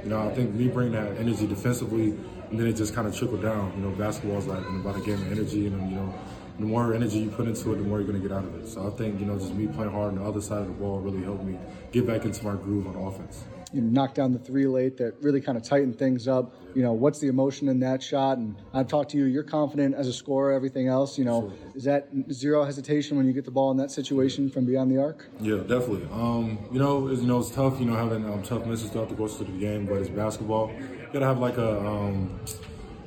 you 0.04 0.10
know, 0.10 0.28
I 0.28 0.34
think 0.36 0.54
me 0.54 0.68
bringing 0.68 0.92
that 0.92 1.16
energy 1.18 1.48
defensively, 1.48 2.10
and 2.50 2.60
then 2.60 2.68
it 2.68 2.74
just 2.74 2.94
kind 2.94 3.08
of 3.08 3.16
trickled 3.16 3.42
down. 3.42 3.72
You 3.78 3.84
know, 3.84 3.96
basketball 3.96 4.40
is 4.40 4.46
like 4.46 4.68
about 4.68 4.98
a 4.98 5.00
game 5.00 5.22
of 5.22 5.32
energy, 5.32 5.68
and 5.68 5.90
you 5.90 5.96
know, 5.96 6.14
the 6.60 6.66
more 6.66 6.94
energy 6.94 7.20
you 7.20 7.30
put 7.30 7.48
into 7.48 7.74
it, 7.74 7.78
the 7.78 7.84
more 7.84 8.00
you're 8.00 8.08
going 8.08 8.22
to 8.22 8.28
get 8.28 8.36
out 8.36 8.44
of 8.44 8.56
it. 8.56 8.68
So 8.68 8.88
I 8.88 8.92
think 8.92 9.20
you 9.20 9.26
know 9.26 9.38
just 9.38 9.54
me 9.54 9.68
playing 9.68 9.92
hard 9.92 10.10
on 10.10 10.16
the 10.16 10.24
other 10.24 10.42
side 10.42 10.62
of 10.62 10.68
the 10.68 10.74
ball 10.74 11.00
really 11.00 11.24
helped 11.24 11.44
me 11.44 11.58
get 11.92 12.08
back 12.08 12.26
into 12.26 12.44
my 12.44 12.56
groove 12.56 12.88
on 12.88 12.96
offense 12.96 13.44
you 13.74 13.82
knocked 13.82 14.16
down 14.16 14.32
the 14.32 14.40
three 14.40 14.66
late 14.66 14.98
that 14.98 15.16
really 15.22 15.42
kind 15.42 15.58
of 15.58 15.64
tightened 15.64 15.98
things 15.98 16.28
up. 16.28 16.54
You 16.74 16.84
know, 16.84 16.94
what's 16.94 17.20
the 17.20 17.28
emotion 17.28 17.68
in 17.68 17.80
that 17.82 18.02
shot? 18.02 18.38
And 18.38 18.56
I've 18.74 18.88
talked 18.88 19.12
to 19.12 19.18
you. 19.18 19.26
You're 19.26 19.44
confident 19.44 19.96
as 19.96 20.08
a 20.08 20.14
scorer. 20.14 20.54
Everything 20.54 20.88
else, 20.88 21.18
you 21.18 21.26
know, 21.26 21.50
sure. 21.50 21.72
is 21.76 21.84
that 21.86 22.10
zero 22.32 22.64
hesitation 22.64 23.18
when 23.18 23.26
you 23.26 23.34
get 23.34 23.46
the 23.46 23.52
ball 23.52 23.72
in 23.72 23.78
that 23.78 23.92
situation 23.92 24.50
from 24.50 24.66
beyond 24.66 24.92
the 24.92 25.02
arc? 25.02 25.28
Yeah, 25.40 25.58
definitely. 25.58 26.08
Um, 26.12 26.60
you 26.72 26.80
know, 26.80 27.08
it's, 27.08 27.22
you 27.22 27.28
know, 27.28 27.40
it's 27.40 27.52
tough. 27.52 27.80
You 27.80 27.88
know, 27.88 27.96
having 27.96 28.26
um, 28.26 28.44
tough 28.44 28.66
misses 28.66 28.90
throughout 28.90 29.10
the 29.10 29.16
course 29.16 29.40
of 29.40 29.48
the 29.48 29.54
game, 29.54 29.86
but 29.86 29.96
it's 29.96 30.10
basketball. 30.10 30.70
You 30.70 31.10
gotta 31.12 31.26
have 31.26 31.40
like 31.40 31.58
a, 31.58 31.80
um, 31.86 32.40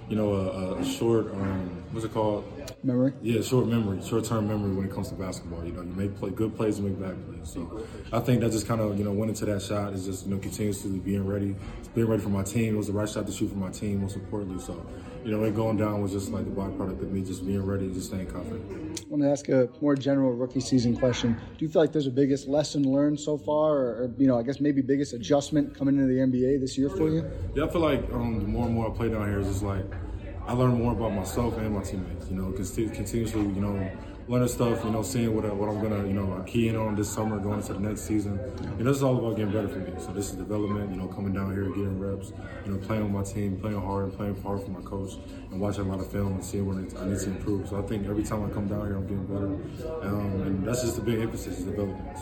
you 0.09 0.16
know, 0.16 0.35
a, 0.35 0.75
a 0.76 0.85
short, 0.85 1.33
um, 1.33 1.85
what's 1.92 2.04
it 2.04 2.12
called? 2.12 2.45
Memory? 2.85 3.13
Yeah, 3.23 3.43
short 3.43 3.67
memory, 3.67 4.03
short 4.03 4.25
term 4.25 4.49
memory 4.49 4.75
when 4.75 4.87
it 4.87 4.93
comes 4.93 5.09
to 5.09 5.15
basketball. 5.15 5.65
You 5.65 5.73
know, 5.73 5.83
you 5.83 5.93
make 5.93 6.17
play 6.17 6.31
good 6.31 6.57
plays 6.57 6.79
and 6.79 6.89
make 6.89 7.01
bad 7.01 7.17
plays. 7.27 7.51
So 7.51 7.85
I 8.13 8.21
think 8.21 8.41
that 8.41 8.53
just 8.53 8.67
kind 8.67 8.81
of 8.81 8.99
you 8.99 9.05
know 9.05 9.13
went 9.13 9.31
into 9.31 9.45
that 9.47 9.63
shot 9.63 9.93
is 9.93 10.07
just 10.07 10.27
you 10.27 10.33
know 10.33 10.39
continuously 10.39 10.99
being 10.99 11.27
ready, 11.27 11.57
being 11.95 12.07
ready 12.07 12.23
for 12.23 12.29
my 12.29 12.43
team. 12.43 12.75
It 12.75 12.79
was 12.79 12.87
the 12.87 12.93
right 12.93 13.09
shot 13.09 13.27
to 13.27 13.33
shoot 13.33 13.51
for 13.51 13.57
my 13.57 13.71
team, 13.71 14.03
most 14.03 14.17
importantly. 14.17 14.63
So 14.63 14.87
you 15.25 15.33
know, 15.33 15.45
it 15.45 15.55
going 15.55 15.77
down 15.77 16.01
was 16.01 16.13
just 16.13 16.31
like 16.31 16.45
the 16.45 16.51
byproduct 16.51 17.03
of 17.03 17.13
me 17.13 17.23
just 17.23 17.45
being 17.47 17.65
ready 17.65 17.85
and 17.85 17.95
just 17.95 18.09
staying 18.09 18.27
confident. 18.27 19.01
I 19.01 19.09
want 19.09 19.23
to 19.23 19.31
ask 19.31 19.49
a 19.49 19.69
more 19.81 19.95
general 19.95 20.33
rookie 20.33 20.61
season 20.61 20.97
question. 20.97 21.35
Do 21.35 21.65
you 21.65 21.69
feel 21.69 21.83
like 21.83 21.93
there's 21.93 22.07
a 22.07 22.13
biggest 22.13 22.49
lesson 22.49 22.85
learned 22.85 23.21
so 23.21 23.37
far, 23.37 23.77
or, 23.77 24.05
or 24.05 24.11
you 24.17 24.27
know, 24.27 24.39
I 24.39 24.43
guess 24.43 24.61
maybe 24.61 24.81
biggest 24.81 25.13
adjustment 25.13 25.77
coming 25.77 25.97
into 25.97 26.07
the 26.07 26.21
NBA 26.21 26.61
this 26.61 26.79
year 26.79 26.89
for 26.89 27.11
you? 27.11 27.31
Yeah, 27.55 27.65
I 27.65 27.69
feel 27.69 27.83
like 27.83 28.11
um, 28.13 28.39
the 28.39 28.47
more 28.47 28.67
and 28.67 28.75
more 28.75 28.91
I 28.91 28.97
play 28.97 29.09
down 29.09 29.29
here, 29.29 29.41
it's 29.41 29.49
just 29.49 29.63
like 29.63 29.85
I 30.47 30.52
learn 30.52 30.78
more 30.82 30.92
about 30.92 31.12
myself 31.12 31.56
and 31.59 31.75
my 31.75 31.82
teammates. 31.82 32.28
You 32.28 32.37
know, 32.37 32.52
continuously, 32.52 33.42
you 33.42 33.61
know, 33.61 33.90
learning 34.26 34.49
stuff. 34.49 34.85
You 34.85 34.90
know, 34.90 35.02
seeing 35.02 35.35
what 35.35 35.44
I, 35.44 35.52
what 35.52 35.68
I'm 35.68 35.80
gonna, 35.80 36.06
you 36.06 36.12
know, 36.12 36.42
key 36.47 36.68
in 36.68 36.76
on 36.76 36.97
this 36.97 37.11
summer, 37.11 37.38
going 37.38 37.61
into 37.61 37.75
the 37.75 37.80
next 37.80 38.02
season. 38.02 38.40
You 38.62 38.85
know, 38.85 38.90
this 38.90 38.97
is 38.97 39.02
all 39.02 39.16
about 39.16 39.37
getting 39.37 39.52
better 39.52 39.68
for 39.68 39.78
me. 39.78 39.92
So 39.99 40.12
this 40.12 40.30
is 40.30 40.37
development. 40.37 40.90
You 40.90 40.97
know, 40.97 41.09
coming 41.09 41.32
down 41.32 41.52
here, 41.52 41.64
getting 41.64 41.99
reps. 41.99 42.32
You 42.64 42.73
know, 42.73 42.78
playing 42.78 43.02
with 43.02 43.12
my 43.12 43.23
team, 43.23 43.61
playing 43.61 43.80
hard, 43.80 44.04
and 44.04 44.16
playing 44.16 44.42
hard 44.42 44.62
for 44.62 44.70
my 44.70 44.80
coach, 44.80 45.12
and 45.50 45.61
watching 45.61 45.87
a 45.87 45.88
lot 45.88 46.00
of 46.00 46.11
film 46.11 46.32
and 46.35 46.44
seeing 46.44 46.66
where 46.66 46.76
I 46.76 47.06
need 47.06 47.18
to 47.20 47.26
improve. 47.26 47.68
So 47.68 47.78
I 47.78 47.82
think 47.82 48.06
every 48.06 48.25
time 48.25 48.44
I 48.44 48.50
come 48.50 48.66
down 48.68 48.87
here, 48.87 48.97
I'm 48.97 49.06
getting 49.06 49.26
better, 49.26 50.06
um, 50.06 50.42
and 50.42 50.66
that's 50.66 50.82
just 50.82 50.99
a 50.99 51.02
big 51.02 51.20
emphasis: 51.20 51.59
is 51.59 51.64
development. 51.64 52.18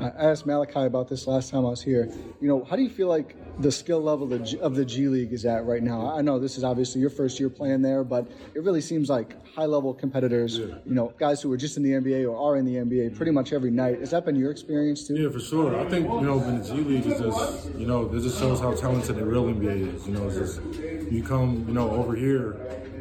I 0.00 0.30
asked 0.30 0.46
Malachi 0.46 0.80
about 0.80 1.08
this 1.08 1.26
last 1.26 1.50
time 1.50 1.64
I 1.64 1.70
was 1.70 1.82
here. 1.82 2.12
You 2.40 2.48
know, 2.48 2.64
how 2.64 2.74
do 2.74 2.82
you 2.82 2.90
feel 2.90 3.06
like 3.06 3.36
the 3.58 3.70
skill 3.70 4.00
level 4.00 4.24
of 4.24 4.30
the, 4.30 4.38
G, 4.38 4.58
of 4.60 4.74
the 4.74 4.84
G 4.84 5.08
League 5.08 5.32
is 5.32 5.44
at 5.44 5.64
right 5.64 5.82
now? 5.82 6.14
I 6.14 6.22
know 6.22 6.38
this 6.38 6.56
is 6.56 6.64
obviously 6.64 7.00
your 7.00 7.10
first 7.10 7.38
year 7.38 7.50
playing 7.50 7.82
there, 7.82 8.04
but 8.04 8.30
it 8.54 8.62
really 8.62 8.80
seems 8.80 9.08
like 9.08 9.36
high 9.54 9.66
level 9.66 9.92
competitors, 9.92 10.58
yeah. 10.58 10.66
you 10.86 10.94
know, 10.94 11.12
guys 11.18 11.42
who 11.42 11.52
are 11.52 11.56
just 11.56 11.76
in 11.76 11.82
the 11.82 11.90
NBA 11.90 12.30
or 12.30 12.36
are 12.36 12.56
in 12.56 12.64
the 12.64 12.76
NBA 12.76 13.16
pretty 13.16 13.32
much 13.32 13.52
every 13.52 13.70
night. 13.70 14.00
Has 14.00 14.10
that 14.10 14.24
been 14.24 14.36
your 14.36 14.50
experience 14.50 15.06
too? 15.06 15.16
Yeah, 15.16 15.30
for 15.30 15.40
sure. 15.40 15.78
I 15.78 15.88
think, 15.88 16.06
you 16.06 16.22
know, 16.22 16.42
in 16.42 16.60
the 16.60 16.64
G 16.64 16.74
League 16.74 17.06
is 17.06 17.20
just, 17.20 17.74
you 17.74 17.86
know, 17.86 18.08
this 18.08 18.24
just 18.24 18.38
shows 18.38 18.60
how 18.60 18.74
talented 18.74 19.16
the 19.16 19.24
real 19.24 19.44
NBA 19.44 19.94
is. 19.94 20.06
You 20.06 20.14
know, 20.14 20.28
it's 20.28 20.36
just, 20.36 20.60
you 21.12 21.22
come, 21.22 21.64
you 21.68 21.74
know, 21.74 21.90
over 21.90 22.14
here, 22.14 22.56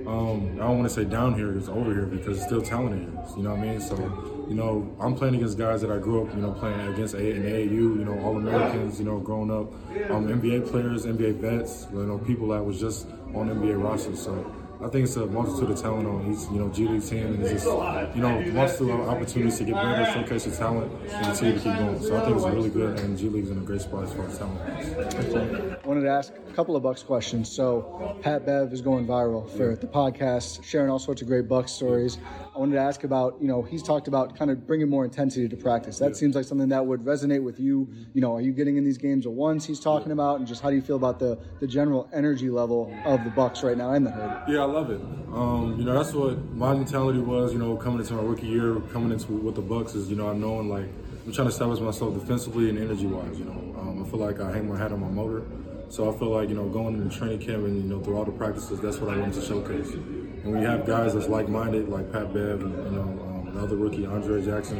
um, 0.08 0.53
I 0.55 0.63
don't 0.63 0.79
want 0.79 0.89
to 0.89 0.93
say 0.93 1.05
down 1.05 1.36
here, 1.36 1.58
it's 1.58 1.70
over 1.70 1.93
here 1.93 2.05
because 2.05 2.38
it's 2.38 2.46
still 2.48 2.62
talented. 2.62 3.08
You 3.38 3.43
know 3.43 3.51
what 3.51 3.60
I 3.60 3.63
mean? 3.63 3.81
So, 3.81 4.40
you 4.51 4.58
know, 4.58 4.93
I'm 5.00 5.15
playing 5.15 5.36
against 5.36 5.58
guys 5.58 5.79
that 5.79 5.89
I 5.89 5.98
grew 5.98 6.22
up, 6.24 6.36
you 6.36 6.41
know, 6.41 6.51
playing 6.51 6.86
against 6.89 7.13
a- 7.13 7.36
in 7.38 7.46
AAU, 7.46 7.96
you 7.96 8.03
know, 8.03 8.20
All 8.20 8.36
Americans, 8.36 9.00
you 9.00 9.05
know, 9.05 9.17
growing 9.20 9.50
up, 9.50 9.72
um, 10.12 10.27
NBA 10.27 10.60
players, 10.60 11.05
NBA 11.05 11.31
vets, 11.31 11.88
you 11.93 12.05
know, 12.05 12.17
people 12.17 12.50
that 12.50 12.65
was 12.65 12.77
just 12.77 13.08
on 13.34 13.50
NBA 13.50 13.77
rosters. 13.77 14.22
So 14.22 14.46
I 14.84 14.89
think 14.89 15.05
it's 15.05 15.15
a 15.15 15.25
multitude 15.25 15.70
of 15.70 15.79
talent 15.81 16.05
on 16.05 16.34
each, 16.34 16.50
you 16.51 16.60
know, 16.60 16.67
G 16.67 16.86
League 16.86 17.05
team, 17.05 17.31
and 17.34 17.41
it's 17.41 17.51
just, 17.51 17.77
you 18.13 18.22
know, 18.22 18.41
multitude 18.41 18.89
of 18.89 19.00
opportunities 19.08 19.58
to 19.60 19.63
get 19.63 19.79
better, 19.79 20.03
showcase 20.03 20.46
your 20.46 20.55
talent, 20.55 20.91
and 21.17 21.27
continue 21.27 21.53
to 21.53 21.60
keep 21.62 21.77
going. 21.77 22.01
So 22.01 22.17
I 22.17 22.22
think 22.22 22.36
it's 22.36 22.48
really 22.48 22.70
good, 22.70 23.00
and 23.00 23.17
G 23.17 23.29
League's 23.29 23.51
in 23.51 23.58
a 23.58 23.62
great 23.62 23.81
spot 23.81 24.03
as 24.03 24.13
far 24.13 24.25
as 24.25 24.38
talent. 24.38 25.71
I 25.83 25.88
wanted 25.88 26.01
to 26.01 26.09
ask 26.09 26.31
a 26.31 26.53
couple 26.53 26.75
of 26.75 26.83
Bucks 26.83 27.01
questions. 27.01 27.51
So 27.51 28.15
Pat 28.21 28.45
Bev 28.45 28.71
is 28.71 28.81
going 28.81 29.07
viral 29.07 29.50
for 29.50 29.75
the 29.75 29.88
podcast, 29.88 30.63
sharing 30.63 30.91
all 30.91 31.00
sorts 31.00 31.23
of 31.23 31.27
great 31.27 31.47
Bucks 31.47 31.71
stories. 31.71 32.19
I 32.55 32.59
wanted 32.59 32.75
to 32.75 32.81
ask 32.81 33.03
about, 33.03 33.38
you 33.41 33.47
know, 33.47 33.63
he's 33.63 33.81
talked 33.81 34.07
about 34.07 34.38
kind 34.38 34.51
of 34.51 34.67
bringing 34.67 34.89
more 34.89 35.03
intensity 35.03 35.50
to 35.50 35.57
practice. 35.57 35.97
That 35.97 36.09
yeah. 36.09 36.13
seems 36.13 36.35
like 36.35 36.45
something 36.45 36.69
that 36.69 36.85
would 36.85 37.01
resonate 37.01 37.43
with 37.43 37.59
you. 37.59 37.89
You 38.13 38.21
know, 38.21 38.35
are 38.35 38.41
you 38.41 38.51
getting 38.51 38.77
in 38.77 38.83
these 38.83 39.00
games 39.00 39.25
at 39.25 39.31
once? 39.31 39.65
He's 39.65 39.79
talking 39.79 40.11
about, 40.11 40.38
and 40.38 40.47
just 40.47 40.61
how 40.61 40.69
do 40.69 40.75
you 40.75 40.83
feel 40.83 40.97
about 40.97 41.17
the 41.17 41.39
the 41.59 41.65
general 41.65 42.07
energy 42.13 42.51
level 42.51 42.95
of 43.03 43.23
the 43.23 43.31
Bucks 43.31 43.63
right 43.63 43.77
now 43.77 43.91
and 43.93 44.05
the 44.05 44.11
Hood? 44.11 44.53
Yeah, 44.53 44.61
I 44.61 44.65
love 44.65 44.91
it. 44.91 45.01
Um, 45.33 45.77
you 45.79 45.85
know, 45.85 45.95
that's 45.95 46.13
what 46.13 46.38
my 46.53 46.75
mentality 46.75 47.19
was. 47.19 47.53
You 47.53 47.59
know, 47.59 47.75
coming 47.75 48.01
into 48.01 48.13
my 48.13 48.21
rookie 48.21 48.47
year, 48.47 48.75
coming 48.93 49.11
into 49.11 49.31
with 49.31 49.55
the 49.55 49.61
Bucks 49.61 49.95
is, 49.95 50.11
you 50.11 50.15
know, 50.15 50.27
I'm 50.27 50.39
knowing 50.39 50.69
like 50.69 50.89
I'm 51.25 51.31
trying 51.31 51.47
to 51.47 51.53
establish 51.53 51.79
myself 51.79 52.13
defensively 52.13 52.69
and 52.69 52.77
energy 52.77 53.07
wise. 53.07 53.39
You 53.39 53.45
know, 53.45 53.75
um, 53.79 54.03
I 54.05 54.09
feel 54.09 54.19
like 54.19 54.39
I 54.39 54.51
hang 54.51 54.69
my 54.69 54.77
hat 54.77 54.91
on 54.91 55.00
my 55.00 55.07
motor. 55.07 55.43
So 55.91 56.10
I 56.10 56.17
feel 56.17 56.29
like, 56.29 56.48
you 56.48 56.55
know, 56.55 56.69
going 56.69 56.95
into 56.95 57.13
training 57.13 57.39
camp 57.39 57.65
and, 57.65 57.83
you 57.83 57.89
know, 57.89 58.01
through 58.01 58.15
all 58.15 58.24
the 58.24 58.31
practices, 58.31 58.79
that's 58.79 59.00
what 59.00 59.13
I 59.13 59.17
wanted 59.19 59.33
to 59.33 59.45
showcase. 59.45 59.89
And 59.89 60.53
we 60.57 60.63
have 60.63 60.88
guys 60.88 61.13
that's 61.13 61.27
like-minded, 61.27 61.89
like 61.89 62.10
Pat 62.13 62.33
Bev 62.33 62.62
and, 62.62 62.77
you 62.86 62.91
know, 62.91 63.01
um, 63.01 63.50
another 63.50 63.75
rookie, 63.75 64.05
Andre 64.05 64.41
Jackson. 64.41 64.77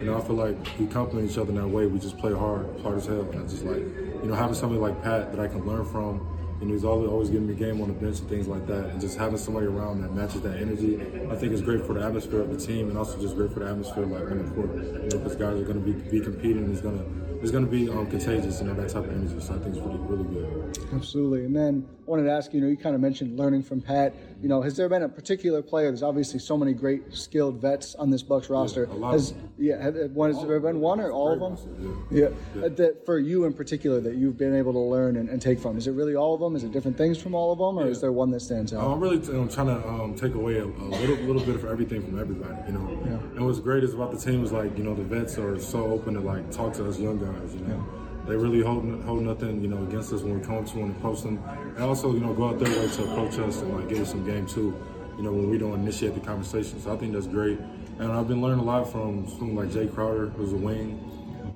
You 0.00 0.06
know, 0.06 0.18
I 0.18 0.24
feel 0.24 0.36
like 0.36 0.56
we 0.78 0.86
complement 0.86 1.28
each 1.28 1.36
other 1.36 1.50
in 1.50 1.56
that 1.56 1.66
way. 1.66 1.86
We 1.86 1.98
just 1.98 2.16
play 2.16 2.32
hard, 2.32 2.80
hard 2.80 2.98
as 2.98 3.06
hell. 3.06 3.22
And 3.22 3.42
I 3.42 3.42
just 3.48 3.64
like, 3.64 3.78
you 3.78 4.26
know, 4.26 4.34
having 4.34 4.54
somebody 4.54 4.80
like 4.80 5.02
Pat 5.02 5.32
that 5.32 5.40
I 5.40 5.48
can 5.48 5.66
learn 5.66 5.84
from, 5.84 6.24
and 6.60 6.70
he's 6.70 6.84
always, 6.84 7.10
always 7.10 7.28
giving 7.28 7.48
me 7.48 7.54
game 7.56 7.80
on 7.80 7.88
the 7.88 7.94
bench 7.94 8.20
and 8.20 8.28
things 8.28 8.46
like 8.46 8.64
that. 8.68 8.90
And 8.90 9.00
just 9.00 9.18
having 9.18 9.38
somebody 9.38 9.66
around 9.66 10.00
that 10.02 10.14
matches 10.14 10.42
that 10.42 10.58
energy, 10.58 10.94
I 11.28 11.34
think 11.34 11.54
is 11.54 11.60
great 11.60 11.84
for 11.84 11.94
the 11.94 12.04
atmosphere 12.04 12.40
of 12.40 12.50
the 12.50 12.64
team 12.64 12.88
and 12.88 12.96
also 12.96 13.20
just 13.20 13.34
great 13.34 13.52
for 13.52 13.58
the 13.58 13.66
atmosphere 13.66 14.06
like 14.06 14.30
on 14.30 14.46
the 14.46 14.54
court. 14.54 14.76
You 14.76 15.08
know, 15.10 15.18
because 15.18 15.34
guys 15.34 15.58
are 15.58 15.64
going 15.64 15.84
to 15.84 15.92
be, 15.92 15.92
be 16.08 16.20
competing 16.20 16.58
and 16.58 16.72
it's 16.72 16.80
going 16.80 16.98
to 16.98 17.31
it's 17.42 17.50
going 17.50 17.64
to 17.64 17.70
be 17.70 17.90
um, 17.90 18.06
contagious, 18.06 18.60
you 18.60 18.68
know, 18.68 18.74
that 18.74 18.88
type 18.88 19.04
of 19.04 19.10
energy. 19.10 19.38
So 19.40 19.54
I 19.54 19.58
think 19.58 19.74
it's 19.76 19.84
really, 19.84 19.98
really 19.98 20.24
good. 20.24 20.78
Absolutely. 20.94 21.44
And 21.44 21.56
then 21.56 21.88
I 22.06 22.10
wanted 22.10 22.24
to 22.24 22.30
ask 22.30 22.54
you, 22.54 22.60
know, 22.60 22.68
you 22.68 22.76
kind 22.76 22.94
of 22.94 23.00
mentioned 23.00 23.38
learning 23.38 23.64
from 23.64 23.80
Pat. 23.80 24.14
You 24.40 24.48
know, 24.48 24.62
has 24.62 24.76
there 24.76 24.88
been 24.88 25.02
a 25.02 25.08
particular 25.08 25.60
player? 25.60 25.88
There's 25.88 26.02
obviously 26.02 26.38
so 26.38 26.56
many 26.56 26.72
great, 26.72 27.14
skilled 27.14 27.60
vets 27.60 27.94
on 27.96 28.10
this 28.10 28.22
Bucks 28.22 28.48
roster. 28.48 28.86
Yeah, 28.88 28.94
a 28.94 28.96
lot 28.96 29.12
has, 29.12 29.30
of 29.32 29.36
them. 29.36 29.52
Yeah, 29.58 29.82
have, 29.82 29.94
one, 30.12 30.32
has 30.32 30.44
there 30.46 30.60
been 30.60 30.80
one 30.80 31.00
or 31.00 31.10
all 31.10 31.32
of 31.32 31.40
them? 31.40 32.06
yeah. 32.10 32.20
yeah. 32.20 32.28
yeah. 32.54 32.68
That 32.68 33.04
for 33.04 33.18
you 33.18 33.44
in 33.44 33.52
particular 33.52 34.00
that 34.00 34.14
you've 34.14 34.38
been 34.38 34.54
able 34.54 34.72
to 34.72 34.78
learn 34.78 35.16
and, 35.16 35.28
and, 35.28 35.42
take 35.42 35.58
from. 35.58 35.76
Is 35.76 35.88
it 35.88 35.92
really 35.92 36.14
all 36.14 36.34
of 36.34 36.40
them? 36.40 36.54
Is 36.54 36.62
it 36.62 36.72
different 36.72 36.96
things 36.96 37.20
from 37.20 37.34
all 37.34 37.52
of 37.52 37.58
them, 37.58 37.78
or 37.78 37.88
is 37.88 38.00
there 38.00 38.12
one 38.12 38.30
that 38.30 38.40
stands 38.40 38.72
out? 38.72 38.84
I'm 38.84 39.00
really 39.00 39.18
t- 39.18 39.32
I'm 39.32 39.48
trying 39.48 39.66
to 39.66 39.88
um, 39.88 40.14
take 40.14 40.34
away 40.34 40.58
a, 40.58 40.64
a, 40.64 40.66
little, 40.66 41.16
little 41.16 41.42
bit 41.42 41.56
of 41.56 41.64
everything 41.64 42.02
from 42.04 42.20
everybody. 42.20 42.54
You 42.66 42.78
know, 42.78 43.20
and 43.34 43.44
what's 43.44 43.58
great 43.58 43.82
is 43.82 43.94
about 43.94 44.12
the 44.12 44.18
team 44.18 44.44
is 44.44 44.52
like 44.52 44.76
you 44.78 44.84
know 44.84 44.94
the 44.94 45.02
vets 45.02 45.38
are 45.38 45.58
so 45.58 45.84
open 45.86 46.14
to 46.14 46.20
like 46.20 46.50
talk 46.50 46.72
to 46.74 46.88
us 46.88 46.98
young 46.98 47.18
guys. 47.18 47.31
You 47.54 47.66
know 47.66 48.02
they 48.26 48.36
really 48.36 48.60
hold 48.60 49.02
hold 49.02 49.22
nothing, 49.22 49.62
you 49.62 49.68
know, 49.68 49.82
against 49.82 50.12
us 50.12 50.22
when 50.22 50.38
we 50.38 50.44
come 50.44 50.64
to 50.64 50.72
them 50.74 50.84
and 50.84 50.96
approach 50.96 51.22
them, 51.22 51.42
and 51.76 51.78
also, 51.78 52.12
you 52.12 52.20
know, 52.20 52.32
go 52.32 52.50
out 52.50 52.58
their 52.58 52.68
way 52.68 52.88
to 52.88 53.02
approach 53.04 53.38
us 53.38 53.60
and 53.62 53.74
like 53.76 53.88
give 53.88 54.00
us 54.00 54.10
some 54.10 54.24
game 54.24 54.46
too, 54.46 54.76
you 55.16 55.22
know, 55.22 55.32
when 55.32 55.50
we 55.50 55.58
don't 55.58 55.74
initiate 55.74 56.14
the 56.14 56.20
conversation. 56.20 56.80
So 56.80 56.92
I 56.92 56.96
think 56.96 57.12
that's 57.12 57.26
great, 57.26 57.58
and 57.98 58.12
I've 58.12 58.28
been 58.28 58.40
learning 58.40 58.60
a 58.60 58.64
lot 58.64 58.90
from 58.90 59.28
someone 59.28 59.56
like 59.56 59.74
Jae 59.74 59.92
Crowder, 59.92 60.28
who's 60.28 60.52
a 60.52 60.56
wing, 60.56 60.98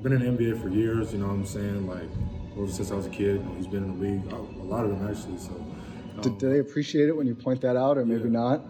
been 0.02 0.12
in 0.12 0.36
the 0.36 0.44
NBA 0.44 0.60
for 0.60 0.68
years. 0.68 1.12
You 1.12 1.18
know, 1.18 1.28
what 1.28 1.34
I'm 1.34 1.46
saying 1.46 1.86
like 1.86 2.08
ever 2.56 2.70
since 2.70 2.90
I 2.90 2.94
was 2.94 3.06
a 3.06 3.10
kid, 3.10 3.36
you 3.36 3.42
know, 3.42 3.54
he's 3.56 3.68
been 3.68 3.84
in 3.84 3.98
the 3.98 4.06
league, 4.06 4.32
a 4.32 4.36
lot 4.64 4.84
of 4.84 4.90
them 4.90 5.08
actually. 5.08 5.38
So. 5.38 5.52
Um, 5.52 6.22
do, 6.22 6.36
do, 6.38 6.50
they 6.50 6.58
appreciate 6.60 7.08
it 7.08 7.16
when 7.16 7.26
you 7.26 7.34
point 7.34 7.60
that 7.60 7.76
out, 7.76 7.96
or 7.98 8.04
maybe 8.04 8.24
yeah. 8.24 8.40
not? 8.40 8.64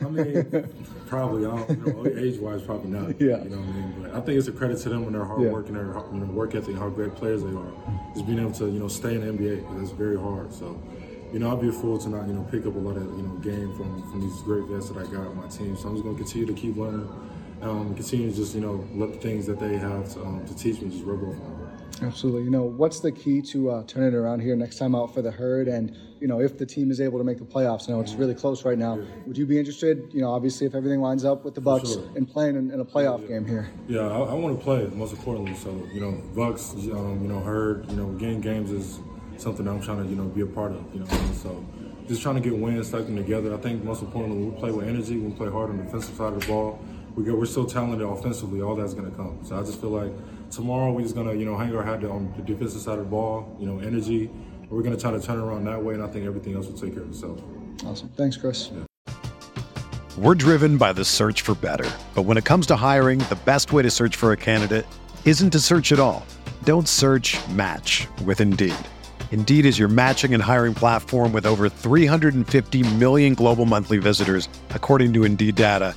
I 0.00 0.04
mean, 0.04 0.68
probably. 1.14 1.46
I 1.46 1.56
don't, 1.56 1.70
you 1.70 1.92
know, 1.92 2.06
age-wise, 2.24 2.62
probably 2.62 2.90
not. 2.90 3.20
Yeah. 3.20 3.42
You 3.42 3.50
know 3.50 3.58
what 3.58 3.68
I 3.68 3.72
mean? 3.72 4.02
But 4.02 4.10
I 4.14 4.20
think 4.20 4.38
it's 4.38 4.48
a 4.48 4.52
credit 4.52 4.78
to 4.78 4.88
them 4.88 5.04
and 5.04 5.14
their 5.14 5.24
hard 5.24 5.42
yeah. 5.42 5.50
work 5.50 5.68
and 5.68 5.76
their 5.76 5.94
you 6.12 6.20
know, 6.20 6.26
work 6.26 6.54
ethic, 6.54 6.76
how 6.76 6.88
great 6.88 7.14
players 7.14 7.42
they 7.42 7.50
are. 7.50 7.72
Just 8.14 8.26
being 8.26 8.38
able 8.38 8.52
to 8.52 8.66
you 8.66 8.78
know 8.78 8.88
stay 8.88 9.14
in 9.14 9.20
the 9.20 9.32
NBA 9.32 9.62
because 9.62 9.82
it's 9.82 9.92
very 9.92 10.18
hard. 10.18 10.52
So, 10.52 10.80
you 11.32 11.38
know, 11.38 11.52
I'd 11.52 11.60
be 11.60 11.68
a 11.68 11.72
fool 11.72 11.98
to 11.98 12.08
not 12.08 12.26
you 12.26 12.34
know 12.34 12.46
pick 12.50 12.66
up 12.66 12.74
a 12.74 12.78
lot 12.78 12.96
of 12.96 13.04
you 13.04 13.22
know 13.22 13.34
game 13.38 13.74
from 13.76 14.10
from 14.10 14.20
these 14.20 14.42
great 14.42 14.64
vets 14.64 14.90
that 14.90 14.98
I 14.98 15.04
got 15.10 15.26
on 15.26 15.36
my 15.36 15.48
team. 15.48 15.76
So 15.76 15.88
I'm 15.88 15.94
just 15.94 16.04
going 16.04 16.16
to 16.16 16.22
continue 16.22 16.46
to 16.46 16.54
keep 16.54 16.76
learning. 16.76 17.08
Um, 17.62 17.94
continue 17.94 18.30
to 18.30 18.36
just 18.36 18.54
you 18.54 18.60
know 18.60 18.86
let 18.94 19.12
the 19.12 19.18
things 19.18 19.46
that 19.46 19.58
they 19.58 19.76
have 19.76 20.12
to, 20.14 20.20
um, 20.20 20.44
to 20.46 20.54
teach 20.56 20.80
me 20.80 20.90
just 20.90 21.04
rub 21.04 21.22
off 21.22 21.40
on. 21.40 21.53
Absolutely. 22.04 22.42
You 22.44 22.50
know, 22.50 22.62
what's 22.62 23.00
the 23.00 23.10
key 23.10 23.40
to 23.42 23.70
uh, 23.70 23.84
turning 23.86 24.08
it 24.08 24.14
around 24.14 24.40
here 24.40 24.54
next 24.56 24.76
time 24.76 24.94
out 24.94 25.14
for 25.14 25.22
the 25.22 25.30
herd? 25.30 25.68
And, 25.68 25.96
you 26.20 26.28
know, 26.28 26.40
if 26.40 26.58
the 26.58 26.66
team 26.66 26.90
is 26.90 27.00
able 27.00 27.18
to 27.18 27.24
make 27.24 27.38
the 27.38 27.44
playoffs, 27.44 27.88
I 27.88 27.92
know 27.92 28.00
it's 28.00 28.14
really 28.14 28.34
close 28.34 28.64
right 28.64 28.78
now. 28.78 28.98
Would 29.26 29.38
you 29.38 29.46
be 29.46 29.58
interested, 29.58 30.12
you 30.12 30.20
know, 30.20 30.30
obviously 30.30 30.66
if 30.66 30.74
everything 30.74 31.00
lines 31.00 31.24
up 31.24 31.44
with 31.44 31.54
the 31.54 31.60
Bucks 31.60 31.92
sure. 31.92 32.04
and 32.16 32.30
playing 32.30 32.56
in, 32.56 32.70
in 32.70 32.80
a 32.80 32.84
playoff 32.84 33.22
yeah. 33.22 33.28
game 33.28 33.46
here? 33.46 33.70
Yeah, 33.88 34.00
I, 34.00 34.18
I 34.18 34.34
want 34.34 34.58
to 34.58 34.62
play 34.62 34.86
most 34.92 35.12
importantly. 35.12 35.54
So, 35.54 35.70
you 35.92 36.00
know, 36.00 36.12
Bucks, 36.34 36.72
um, 36.72 37.20
you 37.22 37.28
know, 37.28 37.40
herd, 37.40 37.90
you 37.90 37.96
know, 37.96 38.12
getting 38.12 38.40
games 38.40 38.70
is 38.70 39.00
something 39.36 39.66
I'm 39.66 39.80
trying 39.80 40.04
to, 40.04 40.08
you 40.08 40.16
know, 40.16 40.24
be 40.24 40.42
a 40.42 40.46
part 40.46 40.72
of, 40.72 40.84
you 40.92 41.00
know. 41.00 41.06
So 41.42 41.64
just 42.06 42.22
trying 42.22 42.36
to 42.36 42.40
get 42.40 42.56
wins, 42.56 42.88
stack 42.88 43.04
them 43.06 43.16
together. 43.16 43.54
I 43.54 43.56
think 43.58 43.82
most 43.82 44.02
importantly, 44.02 44.44
we 44.44 44.58
play 44.58 44.70
with 44.70 44.86
energy, 44.86 45.18
we 45.18 45.32
play 45.32 45.50
hard 45.50 45.70
on 45.70 45.78
the 45.78 45.84
defensive 45.84 46.14
side 46.16 46.34
of 46.34 46.40
the 46.40 46.46
ball. 46.46 46.78
We 47.14 47.24
get, 47.24 47.36
we're 47.36 47.46
still 47.46 47.66
talented 47.66 48.02
offensively, 48.06 48.60
all 48.60 48.74
that's 48.74 48.94
going 48.94 49.10
to 49.10 49.16
come. 49.16 49.38
So 49.44 49.56
I 49.56 49.60
just 49.62 49.80
feel 49.80 49.90
like 49.90 50.12
tomorrow 50.54 50.92
we're 50.92 51.02
just 51.02 51.14
gonna, 51.14 51.34
you 51.34 51.44
know, 51.44 51.56
hang 51.56 51.74
our 51.74 51.82
hat 51.82 52.04
on 52.04 52.32
the 52.36 52.42
defensive 52.42 52.80
side 52.80 52.98
of 52.98 53.04
the 53.04 53.10
ball, 53.10 53.56
you 53.58 53.66
know, 53.66 53.80
energy. 53.80 54.30
We're 54.70 54.82
gonna 54.82 54.96
try 54.96 55.10
to 55.10 55.20
turn 55.20 55.38
around 55.38 55.64
that 55.64 55.82
way, 55.82 55.94
and 55.94 56.02
I 56.02 56.06
think 56.06 56.26
everything 56.26 56.54
else 56.54 56.66
will 56.66 56.78
take 56.78 56.94
care 56.94 57.02
of 57.02 57.10
itself. 57.10 57.40
Awesome. 57.84 58.08
Thanks, 58.16 58.36
Chris. 58.36 58.70
Yeah. 58.72 59.14
We're 60.16 60.36
driven 60.36 60.78
by 60.78 60.92
the 60.92 61.04
search 61.04 61.42
for 61.42 61.56
better. 61.56 61.90
But 62.14 62.22
when 62.22 62.36
it 62.36 62.44
comes 62.44 62.66
to 62.68 62.76
hiring, 62.76 63.18
the 63.18 63.38
best 63.44 63.72
way 63.72 63.82
to 63.82 63.90
search 63.90 64.14
for 64.14 64.30
a 64.32 64.36
candidate 64.36 64.86
isn't 65.24 65.50
to 65.50 65.58
search 65.58 65.90
at 65.90 65.98
all. 65.98 66.24
Don't 66.62 66.86
search 66.86 67.36
match 67.48 68.06
with 68.24 68.40
Indeed. 68.40 68.74
Indeed 69.32 69.66
is 69.66 69.76
your 69.76 69.88
matching 69.88 70.32
and 70.32 70.42
hiring 70.42 70.74
platform 70.74 71.32
with 71.32 71.46
over 71.46 71.68
350 71.68 72.94
million 72.94 73.34
global 73.34 73.66
monthly 73.66 73.98
visitors, 73.98 74.48
according 74.70 75.12
to 75.14 75.24
Indeed 75.24 75.56
data, 75.56 75.96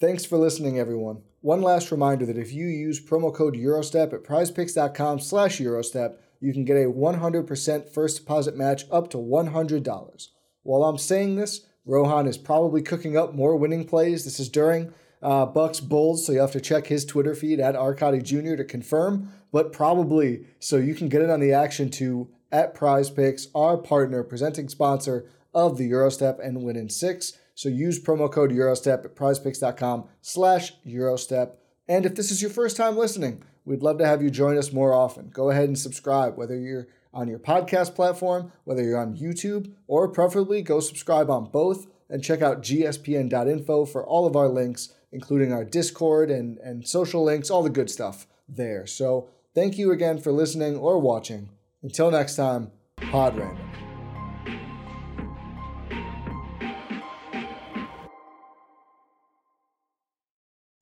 Thanks 0.00 0.24
for 0.24 0.38
listening, 0.38 0.78
everyone. 0.78 1.22
One 1.40 1.60
last 1.60 1.90
reminder 1.90 2.24
that 2.26 2.38
if 2.38 2.52
you 2.52 2.66
use 2.66 3.04
promo 3.04 3.34
code 3.34 3.56
Gyrostep 3.56 4.12
at 4.12 4.22
prizepicks.com 4.22 5.18
slash 5.18 5.58
Gyrostep, 5.58 6.14
you 6.38 6.52
can 6.52 6.64
get 6.64 6.76
a 6.76 6.88
100% 6.88 7.88
first 7.88 8.18
deposit 8.18 8.56
match 8.56 8.84
up 8.92 9.10
to 9.10 9.16
$100. 9.16 10.28
While 10.62 10.84
I'm 10.84 10.98
saying 10.98 11.34
this, 11.34 11.62
Rohan 11.84 12.28
is 12.28 12.38
probably 12.38 12.80
cooking 12.80 13.16
up 13.16 13.34
more 13.34 13.56
winning 13.56 13.84
plays. 13.84 14.24
This 14.24 14.38
is 14.38 14.48
during 14.48 14.94
uh, 15.20 15.46
Bucks 15.46 15.80
Bulls, 15.80 16.24
so 16.24 16.32
you 16.32 16.38
have 16.38 16.52
to 16.52 16.60
check 16.60 16.86
his 16.86 17.04
Twitter 17.04 17.34
feed 17.34 17.58
at 17.58 17.74
Arcadi 17.74 18.22
Jr. 18.22 18.54
to 18.54 18.64
confirm, 18.64 19.32
but 19.50 19.72
probably 19.72 20.44
so 20.60 20.76
you 20.76 20.94
can 20.94 21.08
get 21.08 21.22
it 21.22 21.30
on 21.30 21.40
the 21.40 21.52
action 21.52 21.90
to 21.90 22.28
at 22.52 22.72
Prize 22.72 23.10
Picks, 23.10 23.48
our 23.52 23.76
partner, 23.76 24.22
presenting 24.22 24.68
sponsor 24.68 25.28
of 25.52 25.76
the 25.76 25.90
Gyrostep 25.90 26.38
and 26.38 26.62
Win 26.62 26.76
in 26.76 26.88
Six. 26.88 27.32
So 27.58 27.68
use 27.68 27.98
promo 28.00 28.30
code 28.30 28.52
Gyrostep 28.52 29.04
at 29.04 29.16
prizepicks.com 29.16 30.04
slash 30.20 30.74
Gyrostep. 30.86 31.54
And 31.88 32.06
if 32.06 32.14
this 32.14 32.30
is 32.30 32.40
your 32.40 32.52
first 32.52 32.76
time 32.76 32.96
listening, 32.96 33.42
we'd 33.64 33.82
love 33.82 33.98
to 33.98 34.06
have 34.06 34.22
you 34.22 34.30
join 34.30 34.56
us 34.56 34.72
more 34.72 34.94
often. 34.94 35.30
Go 35.30 35.50
ahead 35.50 35.64
and 35.64 35.76
subscribe, 35.76 36.38
whether 36.38 36.56
you're 36.56 36.86
on 37.12 37.26
your 37.26 37.40
podcast 37.40 37.96
platform, 37.96 38.52
whether 38.62 38.84
you're 38.84 39.00
on 39.00 39.16
YouTube, 39.16 39.72
or 39.88 40.06
preferably 40.06 40.62
go 40.62 40.78
subscribe 40.78 41.30
on 41.30 41.50
both 41.50 41.88
and 42.08 42.22
check 42.22 42.42
out 42.42 42.62
gspn.info 42.62 43.86
for 43.86 44.06
all 44.06 44.24
of 44.24 44.36
our 44.36 44.48
links, 44.48 44.94
including 45.10 45.52
our 45.52 45.64
Discord 45.64 46.30
and, 46.30 46.58
and 46.58 46.86
social 46.86 47.24
links, 47.24 47.50
all 47.50 47.64
the 47.64 47.70
good 47.70 47.90
stuff 47.90 48.28
there. 48.48 48.86
So 48.86 49.30
thank 49.52 49.76
you 49.76 49.90
again 49.90 50.18
for 50.18 50.30
listening 50.30 50.76
or 50.76 51.00
watching. 51.00 51.48
Until 51.82 52.12
next 52.12 52.36
time, 52.36 52.70
Pod 53.10 53.36
Random. 53.36 53.67